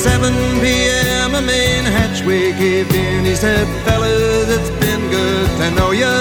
At 0.00 0.22
7 0.22 0.32
p.m., 0.60 1.34
a 1.34 1.42
main 1.42 1.84
hatchway 1.84 2.52
caved 2.52 2.94
in. 2.94 3.22
He 3.26 3.34
said, 3.34 3.66
Fellas, 3.84 4.48
it's 4.48 4.70
been 4.80 5.10
good 5.10 5.48
to 5.60 5.70
know 5.72 5.90
you. 5.90 6.16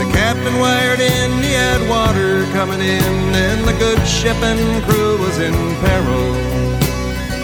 The 0.00 0.10
captain 0.10 0.58
wired 0.58 0.98
in, 0.98 1.30
he 1.40 1.52
had 1.52 1.88
water 1.88 2.42
coming 2.52 2.80
in, 2.80 3.14
and 3.32 3.62
the 3.62 3.74
good 3.78 4.04
ship 4.04 4.36
and 4.42 4.82
crew 4.86 5.18
was 5.18 5.38
in 5.38 5.54
peril. 5.86 6.34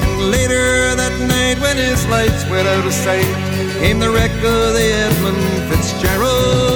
And 0.02 0.30
later 0.32 0.96
that 0.96 1.14
night, 1.30 1.62
when 1.62 1.76
his 1.76 2.04
lights 2.08 2.44
went 2.50 2.66
out 2.66 2.84
of 2.84 2.92
sight, 2.92 3.30
came 3.78 4.00
the 4.00 4.10
wreck 4.10 4.32
of 4.32 4.74
the 4.74 4.86
Edmund 5.06 5.70
Fitzgerald. 5.70 6.75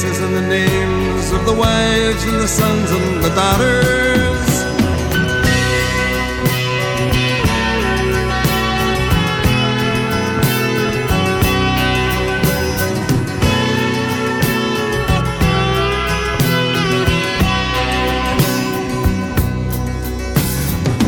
faces 0.00 0.20
and 0.20 0.34
the 0.34 0.40
names 0.40 1.32
of 1.32 1.44
the 1.44 1.52
wives 1.52 2.22
and 2.24 2.36
the 2.40 2.46
sons 2.46 2.90
and 2.90 3.24
the 3.24 3.30
daughters. 3.30 4.48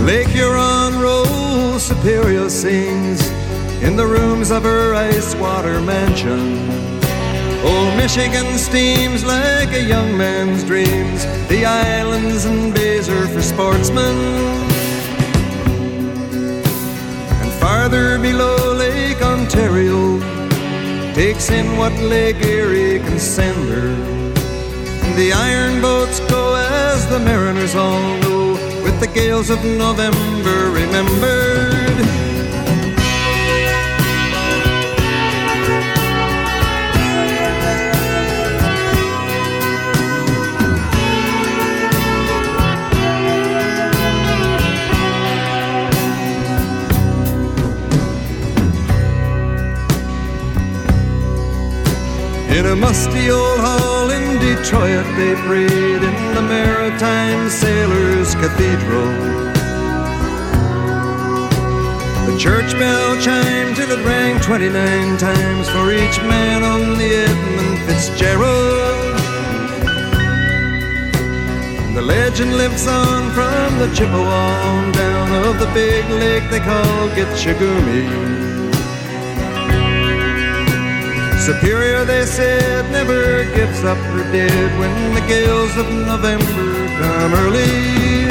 Lake 0.04 0.28
Huron 0.28 0.98
rolls 0.98 1.84
Superior 1.84 2.48
sings 2.48 3.30
in 3.82 3.94
the 3.94 4.06
rooms 4.06 4.50
of 4.50 4.64
her 4.64 4.94
ice 4.94 5.36
water 5.36 5.80
mansion. 5.80 6.89
Old 7.62 7.94
Michigan 7.96 8.56
steams 8.56 9.22
like 9.24 9.72
a 9.72 9.82
young 9.82 10.16
man's 10.16 10.64
dreams. 10.64 11.26
The 11.48 11.66
islands 11.66 12.46
and 12.46 12.74
bays 12.74 13.08
are 13.08 13.28
for 13.28 13.42
sportsmen. 13.42 14.16
And 17.42 17.52
farther 17.60 18.18
below 18.18 18.74
Lake 18.74 19.20
Ontario 19.20 20.18
takes 21.14 21.50
in 21.50 21.76
what 21.76 21.92
Lake 22.00 22.42
Erie 22.42 22.98
can 23.00 23.18
send 23.18 23.68
her. 23.68 23.88
The 25.16 25.32
iron 25.34 25.82
boats 25.82 26.18
go 26.30 26.54
as 26.54 27.06
the 27.08 27.18
mariners 27.18 27.74
all 27.74 28.16
know, 28.22 28.52
with 28.82 28.98
the 29.00 29.08
gales 29.08 29.50
of 29.50 29.62
November 29.64 30.70
remembered. 30.70 31.69
In 52.60 52.66
a 52.66 52.76
musty 52.76 53.30
old 53.30 53.58
hall 53.60 54.10
in 54.10 54.38
Detroit, 54.38 55.06
they 55.16 55.34
prayed 55.48 56.02
in 56.02 56.34
the 56.34 56.42
Maritime 56.42 57.48
Sailors 57.48 58.34
Cathedral. 58.34 59.12
The 62.26 62.36
church 62.38 62.70
bell 62.72 63.16
chimed 63.18 63.76
till 63.76 63.90
it 63.90 64.04
rang 64.04 64.38
29 64.42 65.16
times 65.16 65.70
for 65.70 65.90
each 65.90 66.18
man 66.28 66.62
on 66.62 66.98
the 66.98 67.10
Edmund 67.24 67.78
Fitzgerald. 67.86 69.16
The 71.94 72.02
legend 72.02 72.58
lives 72.58 72.86
on 72.86 73.30
from 73.30 73.78
the 73.78 73.88
Chippewa 73.94 74.42
on 74.68 74.92
down 74.92 75.46
of 75.46 75.58
the 75.58 75.70
big 75.72 76.04
lake 76.10 76.50
they 76.50 76.60
call 76.60 77.08
Gitchagumi. 77.16 78.39
Superior, 81.50 82.06
they 82.06 82.26
said, 82.26 82.92
never 82.92 83.44
gives 83.56 83.82
up 83.82 83.98
her 84.14 84.24
dead 84.32 84.78
when 84.78 85.14
the 85.14 85.20
gales 85.26 85.76
of 85.76 85.86
November 86.06 86.88
come 87.00 87.34
early. 87.34 88.28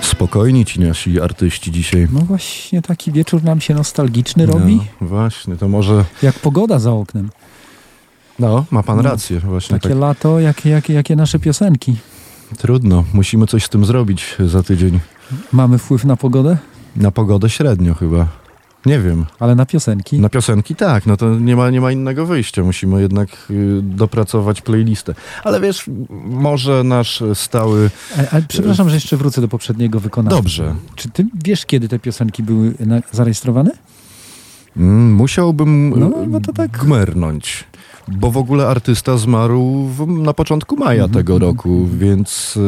Spokojni 0.00 0.64
ci 0.64 0.80
nasi 0.80 1.20
artyści 1.20 1.70
dzisiaj. 1.70 2.08
No 2.12 2.20
właśnie 2.20 2.82
taki 2.82 3.12
wieczór 3.12 3.44
nam 3.44 3.60
się 3.60 3.74
nostalgiczny 3.74 4.46
robi. 4.46 4.80
No, 5.00 5.06
właśnie, 5.06 5.56
to 5.56 5.68
może... 5.68 6.04
Jak 6.22 6.38
pogoda 6.38 6.78
za 6.78 6.92
oknem. 6.92 7.30
No, 8.38 8.64
ma 8.70 8.82
pan 8.82 8.96
No, 8.96 9.02
rację. 9.02 9.40
Właśnie 9.40 9.78
Takie 9.78 9.88
tak. 9.88 9.98
lato, 9.98 10.40
jakie, 10.40 10.70
jakie, 10.70 10.92
jakie 10.92 11.16
nasze 11.16 11.38
piosenki. 11.38 11.96
Trudno, 12.58 13.04
musimy 13.12 13.46
coś 13.46 13.64
z 13.64 13.68
tym 13.68 13.84
zrobić 13.84 14.36
za 14.46 14.62
tydzień. 14.62 15.00
Mamy 15.52 15.78
wpływ 15.78 16.04
na 16.04 16.16
pogodę? 16.16 16.56
Na 16.96 17.10
pogodę 17.10 17.50
średnio 17.50 17.94
chyba. 17.94 18.26
Nie 18.86 18.98
wiem. 19.00 19.26
Ale 19.38 19.54
na 19.54 19.66
piosenki? 19.66 20.18
Na 20.20 20.28
piosenki 20.28 20.74
tak, 20.74 21.06
no 21.06 21.16
to 21.16 21.38
nie 21.38 21.56
ma, 21.56 21.70
nie 21.70 21.80
ma 21.80 21.92
innego 21.92 22.26
wyjścia. 22.26 22.62
Musimy 22.62 23.00
jednak 23.02 23.28
y, 23.50 23.80
dopracować 23.82 24.60
playlistę. 24.62 25.14
Ale 25.44 25.60
wiesz, 25.60 25.84
może 26.26 26.84
nasz 26.84 27.22
stały... 27.34 27.90
Ale, 28.18 28.30
ale 28.30 28.42
przepraszam, 28.48 28.88
że 28.88 28.94
jeszcze 28.94 29.16
wrócę 29.16 29.40
do 29.40 29.48
poprzedniego 29.48 30.00
wykonania. 30.00 30.36
Dobrze. 30.36 30.74
Czy 30.94 31.10
ty 31.10 31.26
wiesz, 31.44 31.66
kiedy 31.66 31.88
te 31.88 31.98
piosenki 31.98 32.42
były 32.42 32.74
na, 32.80 33.00
zarejestrowane? 33.12 33.70
Mm, 34.76 35.14
musiałbym 35.14 35.90
No, 36.00 36.08
no, 36.08 36.16
no 36.28 36.40
to 36.40 36.52
tak. 36.52 36.70
gmernąć. 36.70 37.64
Bo 38.08 38.30
w 38.30 38.36
ogóle 38.36 38.68
artysta 38.68 39.16
zmarł 39.18 39.86
w, 39.86 40.06
na 40.06 40.32
początku 40.34 40.76
maja 40.76 41.04
Mhm, 41.04 41.10
tego 41.24 41.38
roku, 41.38 41.86
więc 41.98 42.56
y, 42.56 42.60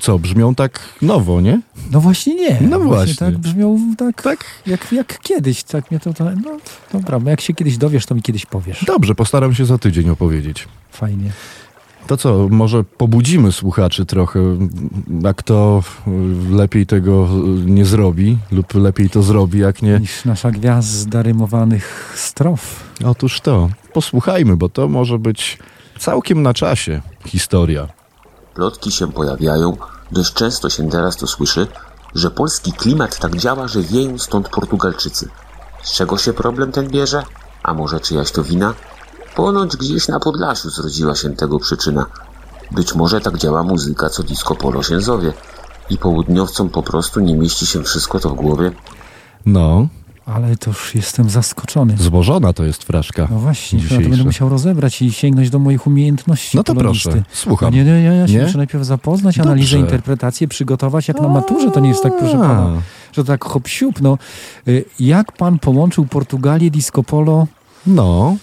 co, 0.00 0.18
brzmią 0.18 0.54
tak 0.54 0.80
nowo, 1.02 1.40
nie? 1.40 1.60
No 1.92 2.00
właśnie 2.00 2.34
nie. 2.34 2.58
No 2.70 2.80
właśnie. 2.80 3.14
tak 3.14 3.38
brzmiał 3.38 3.78
tak, 3.96 4.22
Jak, 4.66 4.92
jak 4.92 5.18
kiedyś. 5.22 5.62
Tak 5.62 5.90
mnie 5.90 6.00
to, 6.00 6.12
tak- 6.14 6.36
no 6.44 6.50
dobra, 6.92 7.20
bo 7.20 7.30
jak 7.30 7.40
się 7.40 7.54
kiedyś 7.54 7.76
dowiesz, 7.76 8.06
to 8.06 8.14
mi 8.14 8.22
kiedyś 8.22 8.46
powiesz. 8.46 8.84
Dobrze, 8.86 9.14
postaram 9.14 9.54
się 9.54 9.64
za 9.66 9.78
tydzień 9.78 10.10
opowiedzieć. 10.10 10.68
Fajnie. 10.90 11.30
To 12.06 12.16
co, 12.16 12.48
może 12.50 12.84
pobudzimy 12.84 13.52
słuchaczy 13.52 14.06
trochę, 14.06 14.40
a 15.28 15.34
kto 15.34 15.82
lepiej 16.50 16.86
tego 16.86 17.28
nie 17.66 17.84
zrobi 17.84 18.38
lub 18.52 18.74
lepiej 18.74 19.10
to 19.10 19.22
zrobi, 19.22 19.58
jak 19.58 19.82
nie... 19.82 20.00
Niż 20.00 20.24
nasza 20.24 20.50
gwiazda 20.50 21.22
rymowanych 21.22 22.14
strof. 22.16 22.84
Otóż 23.04 23.40
to, 23.40 23.68
posłuchajmy, 23.92 24.56
bo 24.56 24.68
to 24.68 24.88
może 24.88 25.18
być 25.18 25.58
całkiem 25.98 26.42
na 26.42 26.54
czasie 26.54 27.02
historia. 27.26 27.88
Plotki 28.54 28.92
się 28.92 29.12
pojawiają, 29.12 29.76
dość 30.12 30.32
często 30.32 30.70
się 30.70 30.88
teraz 30.90 31.16
to 31.16 31.26
słyszy, 31.26 31.66
że 32.14 32.30
polski 32.30 32.72
klimat 32.72 33.18
tak 33.18 33.36
działa, 33.36 33.68
że 33.68 33.82
wieją 33.82 34.18
stąd 34.18 34.48
Portugalczycy. 34.48 35.28
Z 35.82 35.92
czego 35.92 36.18
się 36.18 36.32
problem 36.32 36.72
ten 36.72 36.88
bierze? 36.88 37.22
A 37.62 37.74
może 37.74 38.00
czyjaś 38.00 38.32
to 38.32 38.44
wina? 38.44 38.74
Ponoć 39.36 39.76
gdzieś 39.76 40.08
na 40.08 40.20
Podlasiu 40.20 40.70
zrodziła 40.70 41.14
się 41.14 41.30
tego 41.30 41.58
przyczyna. 41.58 42.06
Być 42.70 42.94
może 42.94 43.20
tak 43.20 43.38
działa 43.38 43.62
muzyka, 43.62 44.10
co 44.10 44.22
disco 44.22 44.54
polo 44.54 44.82
się 44.82 45.00
zowie. 45.00 45.32
I 45.90 45.98
południowcom 45.98 46.68
po 46.68 46.82
prostu 46.82 47.20
nie 47.20 47.34
mieści 47.36 47.66
się 47.66 47.82
wszystko 47.82 48.20
to 48.20 48.30
w 48.30 48.34
głowie. 48.34 48.70
No, 49.46 49.86
Ale 50.26 50.56
to 50.56 50.70
już 50.70 50.94
jestem 50.94 51.30
zaskoczony. 51.30 51.96
złożona 51.98 52.52
to 52.52 52.64
jest 52.64 52.84
fraszka 52.84 53.28
No 53.30 53.38
właśnie, 53.38 53.80
chyba 53.80 54.02
to 54.02 54.08
będę 54.08 54.24
musiał 54.24 54.48
rozebrać 54.48 55.02
i 55.02 55.12
sięgnąć 55.12 55.50
do 55.50 55.58
moich 55.58 55.86
umiejętności. 55.86 56.56
No 56.56 56.62
to 56.64 56.74
polonisty. 56.74 57.08
proszę, 57.10 57.24
słucham. 57.32 57.70
No 57.70 57.76
nie, 57.76 57.84
nie, 57.84 58.02
ja 58.02 58.26
się 58.28 58.34
Nie? 58.34 58.42
muszę 58.42 58.58
najpierw 58.58 58.84
zapoznać, 58.84 59.38
analizę, 59.38 59.64
Dobrze. 59.70 59.78
interpretację, 59.78 60.48
przygotować 60.48 61.08
jak 61.08 61.20
na 61.20 61.28
maturze. 61.28 61.70
To 61.70 61.80
nie 61.80 61.88
jest 61.88 62.02
tak, 62.02 62.18
proszę 62.18 62.38
pana, 62.38 62.70
że 63.12 63.24
tak 63.24 63.44
hop 63.44 63.68
siup. 63.68 64.00
No, 64.00 64.18
Y, 64.68 64.84
jak 65.00 65.32
pan 65.32 65.58
połączył 65.58 66.06
Portugalię, 66.06 66.70
disco 66.70 67.02
polo? 67.02 67.46
No. 67.86 68.36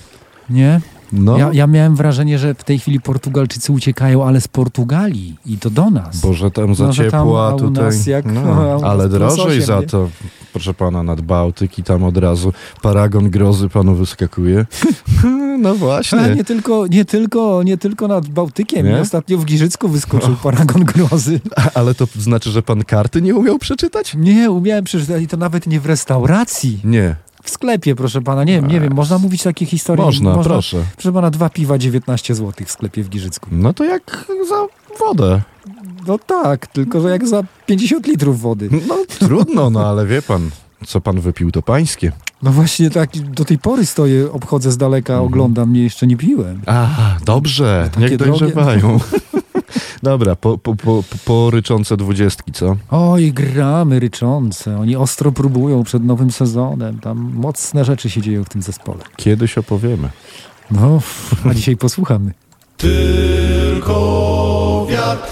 Nie? 0.51 0.81
No. 1.13 1.37
Ja, 1.37 1.49
ja 1.53 1.67
miałem 1.67 1.95
wrażenie, 1.95 2.39
że 2.39 2.53
w 2.53 2.63
tej 2.63 2.79
chwili 2.79 2.99
Portugalczycy 2.99 3.71
uciekają, 3.71 4.25
ale 4.25 4.41
z 4.41 4.47
Portugalii 4.47 5.35
i 5.45 5.57
to 5.57 5.69
do 5.69 5.89
nas. 5.89 6.21
Boże, 6.21 6.51
tam 6.51 6.75
za 6.75 6.83
No, 6.83 6.93
że 6.93 7.11
tam, 7.11 7.27
tutaj... 7.57 7.83
nas 7.83 8.07
jak- 8.07 8.25
no, 8.25 8.55
nas 8.73 8.83
ale 8.83 9.09
drożej 9.09 9.45
osiem, 9.45 9.61
za 9.61 9.79
nie? 9.79 9.87
to, 9.87 10.09
proszę 10.53 10.73
pana, 10.73 11.03
nad 11.03 11.21
Bałtyk 11.21 11.79
i 11.79 11.83
tam 11.83 12.03
od 12.03 12.17
razu 12.17 12.53
paragon 12.81 13.29
grozy 13.29 13.69
panu 13.69 13.95
wyskakuje. 13.95 14.65
no 15.61 15.75
właśnie. 15.75 16.35
nie 16.35 16.43
tylko, 16.43 16.87
nie 16.87 17.05
tylko, 17.05 17.63
nie 17.63 17.77
tylko 17.77 18.07
nad 18.07 18.27
Bałtykiem. 18.27 18.85
Nie? 18.85 18.99
Ostatnio 18.99 19.37
w 19.37 19.45
Giżycku 19.45 19.87
wyskoczył 19.87 20.35
paragon 20.43 20.83
grozy. 20.83 21.39
Ale 21.73 21.95
to 21.95 22.07
znaczy, 22.19 22.51
że 22.51 22.61
pan 22.61 22.83
karty 22.83 23.21
nie 23.21 23.35
umiał 23.35 23.59
przeczytać? 23.59 24.15
Nie, 24.15 24.51
umiałem 24.51 24.83
przeczytać 24.83 25.23
i 25.23 25.27
to 25.27 25.37
nawet 25.37 25.67
nie 25.67 25.79
w 25.79 25.85
restauracji. 25.85 26.79
Nie. 26.83 27.15
W 27.43 27.49
sklepie, 27.49 27.95
proszę 27.95 28.21
pana. 28.21 28.43
Nie, 28.43 28.61
nie 28.61 28.79
wiem, 28.79 28.93
można 28.93 29.17
mówić 29.17 29.43
takie 29.43 29.65
historie. 29.65 30.05
Można, 30.05 30.37
proszę. 30.37 30.83
Proszę 30.95 31.13
pana, 31.13 31.29
dwa 31.31 31.49
piwa 31.49 31.77
19 31.77 32.35
zł 32.35 32.65
w 32.65 32.71
sklepie 32.71 33.03
w 33.03 33.09
Giżycku. 33.09 33.49
No 33.51 33.73
to 33.73 33.83
jak 33.83 34.25
za 34.49 34.67
wodę. 34.99 35.41
No 36.07 36.17
tak, 36.19 36.67
tylko 36.67 37.01
że 37.01 37.09
jak 37.09 37.27
za 37.27 37.43
50 37.65 38.07
litrów 38.07 38.41
wody. 38.41 38.69
No 38.87 38.95
trudno, 39.19 39.69
no 39.69 39.87
ale 39.89 40.05
wie 40.05 40.21
pan, 40.21 40.49
co 40.87 41.01
pan 41.01 41.19
wypił, 41.19 41.51
to 41.51 41.61
pańskie. 41.61 42.11
No 42.43 42.51
właśnie 42.51 42.89
tak, 42.89 43.09
do 43.17 43.45
tej 43.45 43.57
pory 43.57 43.85
stoję, 43.85 44.31
obchodzę 44.31 44.71
z 44.71 44.77
daleka, 44.77 45.19
oglądam, 45.21 45.73
nie 45.73 45.83
jeszcze 45.83 46.07
nie 46.07 46.17
piłem. 46.17 46.61
A, 46.65 46.87
dobrze, 47.25 47.89
takie 47.93 48.01
niech 48.09 48.17
drogie. 48.17 48.39
dojrzewają. 48.39 48.99
Dobra, 50.03 50.35
po, 50.35 50.57
po, 50.57 50.75
po, 50.75 51.03
po 51.25 51.49
ryczące 51.49 51.97
dwudziestki, 51.97 52.51
co? 52.51 52.75
Oj, 52.91 53.31
gramy 53.31 53.99
ryczące. 53.99 54.79
Oni 54.79 54.95
ostro 54.95 55.31
próbują 55.31 55.83
przed 55.83 56.03
nowym 56.03 56.31
sezonem. 56.31 56.99
Tam 56.99 57.31
mocne 57.35 57.85
rzeczy 57.85 58.09
się 58.09 58.21
dzieją 58.21 58.43
w 58.43 58.49
tym 58.49 58.61
zespole. 58.61 58.99
Kiedyś 59.15 59.57
opowiemy. 59.57 60.09
No, 60.71 61.01
a 61.49 61.53
dzisiaj 61.53 61.77
posłuchamy. 61.77 62.33
Tylko 62.77 63.97
wiatr, 64.89 65.31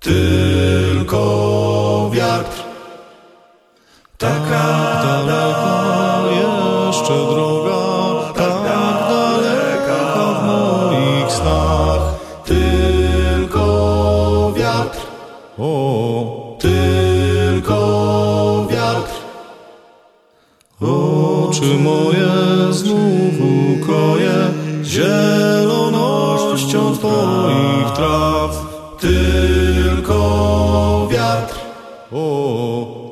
tylko 0.00 2.10
wiatr. 2.14 2.62
Taka 4.18 5.02
daleka 5.02 6.22
jeszcze 6.30 7.14
droga, 7.14 7.61
Oczy 21.62 21.78
moje 21.78 22.28
znów 22.70 23.34
ukoje 23.76 24.34
zielonością 24.84 25.98
twoich 26.94 27.92
traw. 27.94 28.66
Tylko 29.00 30.18
wiatr, 31.12 31.58
o, 32.12 33.10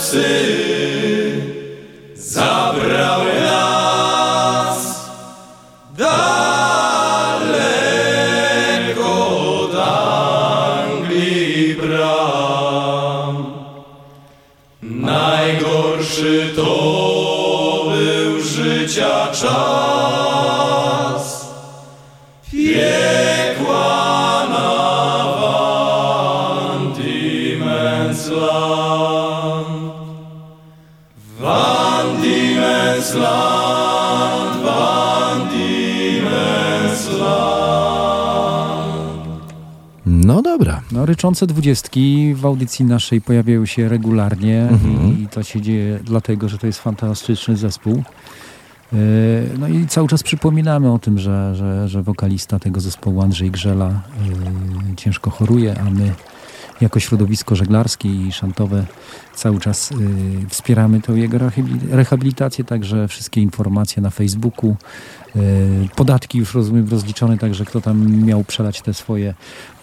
sepsis. 0.00 0.59
No, 41.00 41.06
ryczące 41.06 41.46
dwudziestki 41.46 42.34
w 42.34 42.46
audycji 42.46 42.84
naszej 42.84 43.20
pojawiają 43.20 43.66
się 43.66 43.88
regularnie 43.88 44.62
Mhm. 44.62 45.22
i 45.22 45.28
to 45.28 45.42
się 45.42 45.60
dzieje 45.60 45.98
dlatego, 46.04 46.48
że 46.48 46.58
to 46.58 46.66
jest 46.66 46.80
fantastyczny 46.80 47.56
zespół. 47.56 48.02
E, 48.92 48.96
No 49.58 49.68
i 49.68 49.86
cały 49.86 50.08
czas 50.08 50.22
przypominamy 50.22 50.92
o 50.92 50.98
tym, 50.98 51.18
że, 51.18 51.54
że, 51.54 51.88
że 51.88 52.02
wokalista 52.02 52.58
tego 52.58 52.80
zespołu 52.80 53.22
Andrzej 53.22 53.50
Grzela 53.50 53.88
e, 53.88 54.96
ciężko 54.96 55.30
choruje, 55.30 55.80
a 55.80 55.90
my 55.90 56.12
jako 56.80 57.00
środowisko 57.00 57.56
żeglarskie 57.56 58.08
i 58.08 58.32
szantowe 58.32 58.86
cały 59.34 59.60
czas 59.60 59.92
e, 59.92 59.96
wspieramy 60.48 61.00
tą 61.00 61.14
jego 61.14 61.38
rehabili- 61.38 61.90
rehabilitację, 61.90 62.64
także 62.64 63.08
wszystkie 63.08 63.40
informacje 63.40 64.02
na 64.02 64.10
Facebooku. 64.10 64.76
E, 65.36 65.40
Podatki 65.96 66.38
już 66.38 66.54
rozumiem 66.54 66.88
rozliczone, 66.88 67.38
także 67.38 67.64
kto 67.64 67.80
tam 67.80 68.24
miał 68.24 68.44
przelać 68.44 68.82
te 68.82 68.94
swoje 68.94 69.34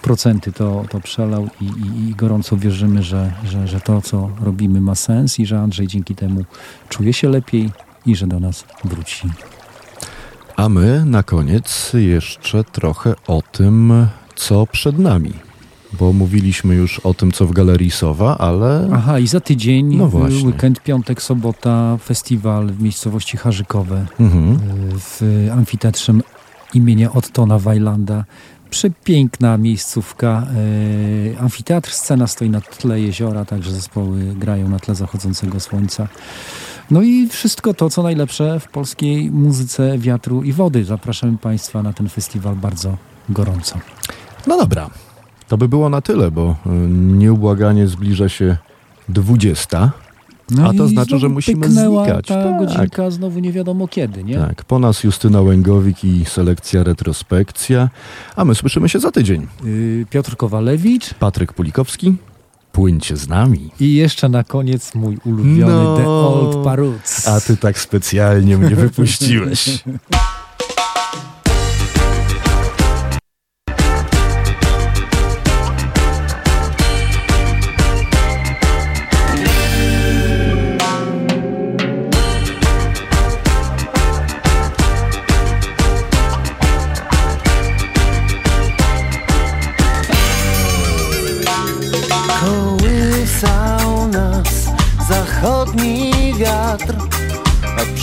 procenty, 0.02 0.52
to, 0.52 0.86
to 0.90 1.00
przelał 1.00 1.48
i, 1.62 1.66
i, 1.66 2.10
i 2.10 2.16
gorąco 2.16 2.58
wierzymy, 2.58 3.04
że, 3.04 3.34
że, 3.44 3.68
że 3.68 3.82
to, 3.82 4.02
co 4.02 4.30
robimy 4.42 4.82
ma 4.82 4.96
sens 4.96 5.40
i 5.40 5.46
że 5.46 5.60
Andrzej 5.60 5.88
dzięki 5.88 6.16
temu 6.16 6.46
czuje 6.90 7.14
się 7.14 7.30
lepiej 7.30 7.72
i 8.06 8.16
że 8.16 8.28
do 8.28 8.40
nas 8.40 8.66
wróci. 8.84 9.30
A 10.56 10.70
my 10.70 11.06
na 11.06 11.24
koniec 11.24 11.92
jeszcze 11.94 12.64
trochę 12.64 13.16
o 13.28 13.42
tym, 13.52 14.08
co 14.36 14.68
przed 14.68 15.00
nami. 15.00 15.47
Bo 15.94 16.14
mówiliśmy 16.14 16.76
już 16.76 17.00
o 17.00 17.14
tym, 17.14 17.32
co 17.32 17.46
w 17.48 17.52
Galerii 17.52 17.92
Sowa, 17.92 18.38
ale 18.38 18.90
Aha, 18.94 19.20
i 19.20 19.28
za 19.28 19.40
tydzień, 19.40 19.96
No 19.98 20.08
właśnie. 20.08 20.46
weekend, 20.48 20.80
piątek, 20.84 21.22
sobota, 21.22 21.98
festiwal 21.98 22.68
w 22.68 22.82
miejscowości 22.82 23.38
Harzykowe 23.38 24.06
Mhm. 24.20 24.54
y, 24.54 24.58
w 25.00 25.22
amfiteatrze 25.54 26.14
imienia 26.74 27.14
Ottona 27.14 27.60
Wajlanda. 27.60 28.24
Przepiękna 28.70 29.58
miejscówka. 29.58 30.48
y, 31.34 31.36
Amfiteatr, 31.40 31.92
scena 31.92 32.28
stoi 32.28 32.50
na 32.50 32.62
tle 32.62 33.02
jeziora, 33.02 33.46
także 33.46 33.72
zespoły 33.72 34.20
grają 34.36 34.70
na 34.70 34.80
tle 34.80 34.96
zachodzącego 34.96 35.60
słońca. 35.60 36.08
No 36.92 37.02
i 37.02 37.28
wszystko 37.28 37.74
to, 37.74 37.90
co 37.90 38.04
najlepsze 38.04 38.60
w 38.60 38.68
polskiej 38.68 39.32
muzyce 39.32 39.98
wiatru 39.98 40.44
i 40.44 40.54
wody. 40.54 40.86
Zapraszamy 40.86 41.38
Państwa 41.38 41.84
na 41.84 41.94
ten 41.94 42.10
festiwal 42.10 42.56
bardzo 42.56 42.98
gorąco. 43.30 43.80
no 44.48 44.58
dobra. 44.58 44.90
To 45.48 45.58
by 45.58 45.68
było 45.68 45.90
na 45.90 46.02
tyle, 46.02 46.32
bo 46.32 46.56
y, 46.66 46.70
nieubłaganie 47.18 47.88
zbliża 47.88 48.30
się 48.30 48.58
20. 49.10 49.92
No 50.52 50.70
A 50.70 50.74
to 50.74 50.88
znaczy, 50.88 51.20
że 51.20 51.30
musimy 51.30 51.70
znikać. 51.72 52.28
ta 52.28 52.44
Tak. 52.44 52.58
godzinka 52.60 53.12
znowu 53.12 53.40
nie 53.40 53.52
wiadomo 53.52 53.88
kiedy, 53.88 54.24
nie? 54.24 54.38
Tak, 54.38 54.64
po 54.66 54.80
nas 54.80 55.04
Justyna 55.04 55.42
Łęgowik 55.42 56.04
i 56.04 56.26
selekcja 56.26 56.84
retrospekcja, 56.84 57.90
a 58.36 58.46
my 58.46 58.56
słyszymy 58.56 58.90
się 58.90 59.00
za 59.00 59.12
tydzień. 59.12 59.48
Y, 59.66 60.06
Piotr 60.10 60.36
Kowalewicz. 60.38 61.14
Patryk 61.14 61.54
Pulikowski, 61.54 62.16
płyńcie 62.72 63.18
z 63.18 63.28
nami. 63.28 63.72
I 63.80 63.94
jeszcze 63.96 64.30
na 64.30 64.44
koniec 64.44 64.96
mój 64.96 65.18
ulubiony 65.26 65.74
No. 65.74 65.98
The 65.98 66.08
Old 66.10 66.64
Parrots. 66.64 67.28
A 67.28 67.42
ty 67.42 67.58
tak 67.58 67.80
specjalnie 67.80 68.58
mnie 68.58 68.76
wypuściłeś. 68.76 69.70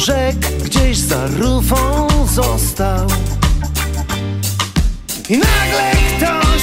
rzekł, 0.04 0.64
gdzieś 0.64 0.98
za 0.98 1.26
rufą 1.26 2.08
został. 2.32 3.06
I 5.28 5.38
nagle 5.38 5.92
ktoś, 6.16 6.62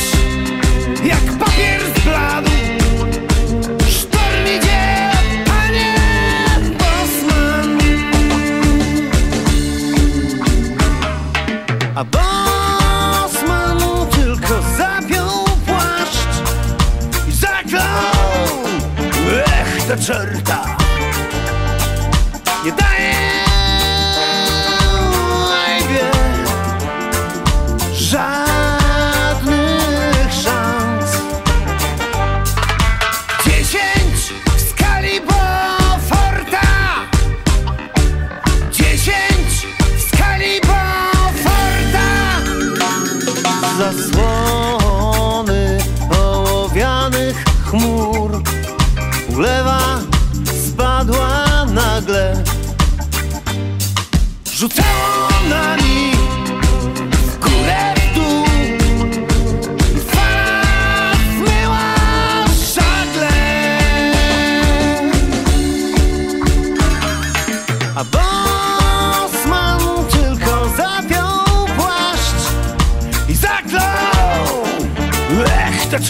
jak 1.04 1.38
papier 1.40 1.82
zbladł, 1.96 2.50
sztorm 3.90 4.46
panie 5.46 5.96
Bosman. 6.80 7.78
A 11.96 12.04
Bosman 12.04 13.80
tylko 14.12 14.62
zapiął 14.78 15.46
płaszcz 15.66 16.28
i 17.28 17.32
zaklął, 17.32 18.58
ech, 19.46 19.88
ta 19.88 19.98
czerta. 19.98 20.72
Nie 22.66 22.72
daje 22.72 23.11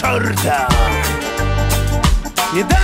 czorta 0.02 0.68
Nie 2.54 2.64
daje 2.64 2.81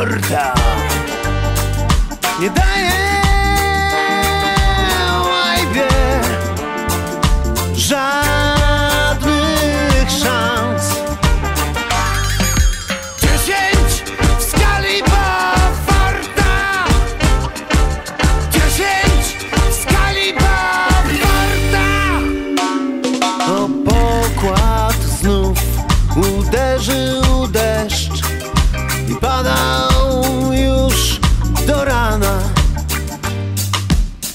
Ech, 0.00 0.20
ta 0.28 0.52
czorta 2.38 2.67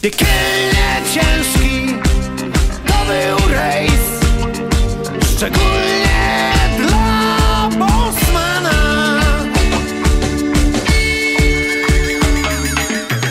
Piekielnie 0.03 1.01
ciężki 1.13 1.95
to 2.87 2.93
był 3.05 3.49
rejs 3.53 4.19
Szczególnie 5.35 6.53
dla 6.77 7.69
Bosmana. 7.69 9.19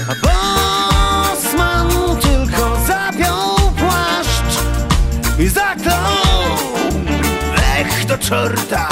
A 0.08 0.14
Bosman 0.22 1.88
tylko 2.20 2.76
zapiął 2.86 3.56
płaszcz 3.78 4.58
i 5.38 5.48
zaklął 5.48 6.58
Ech, 7.78 8.06
do 8.06 8.18
czorta 8.18 8.91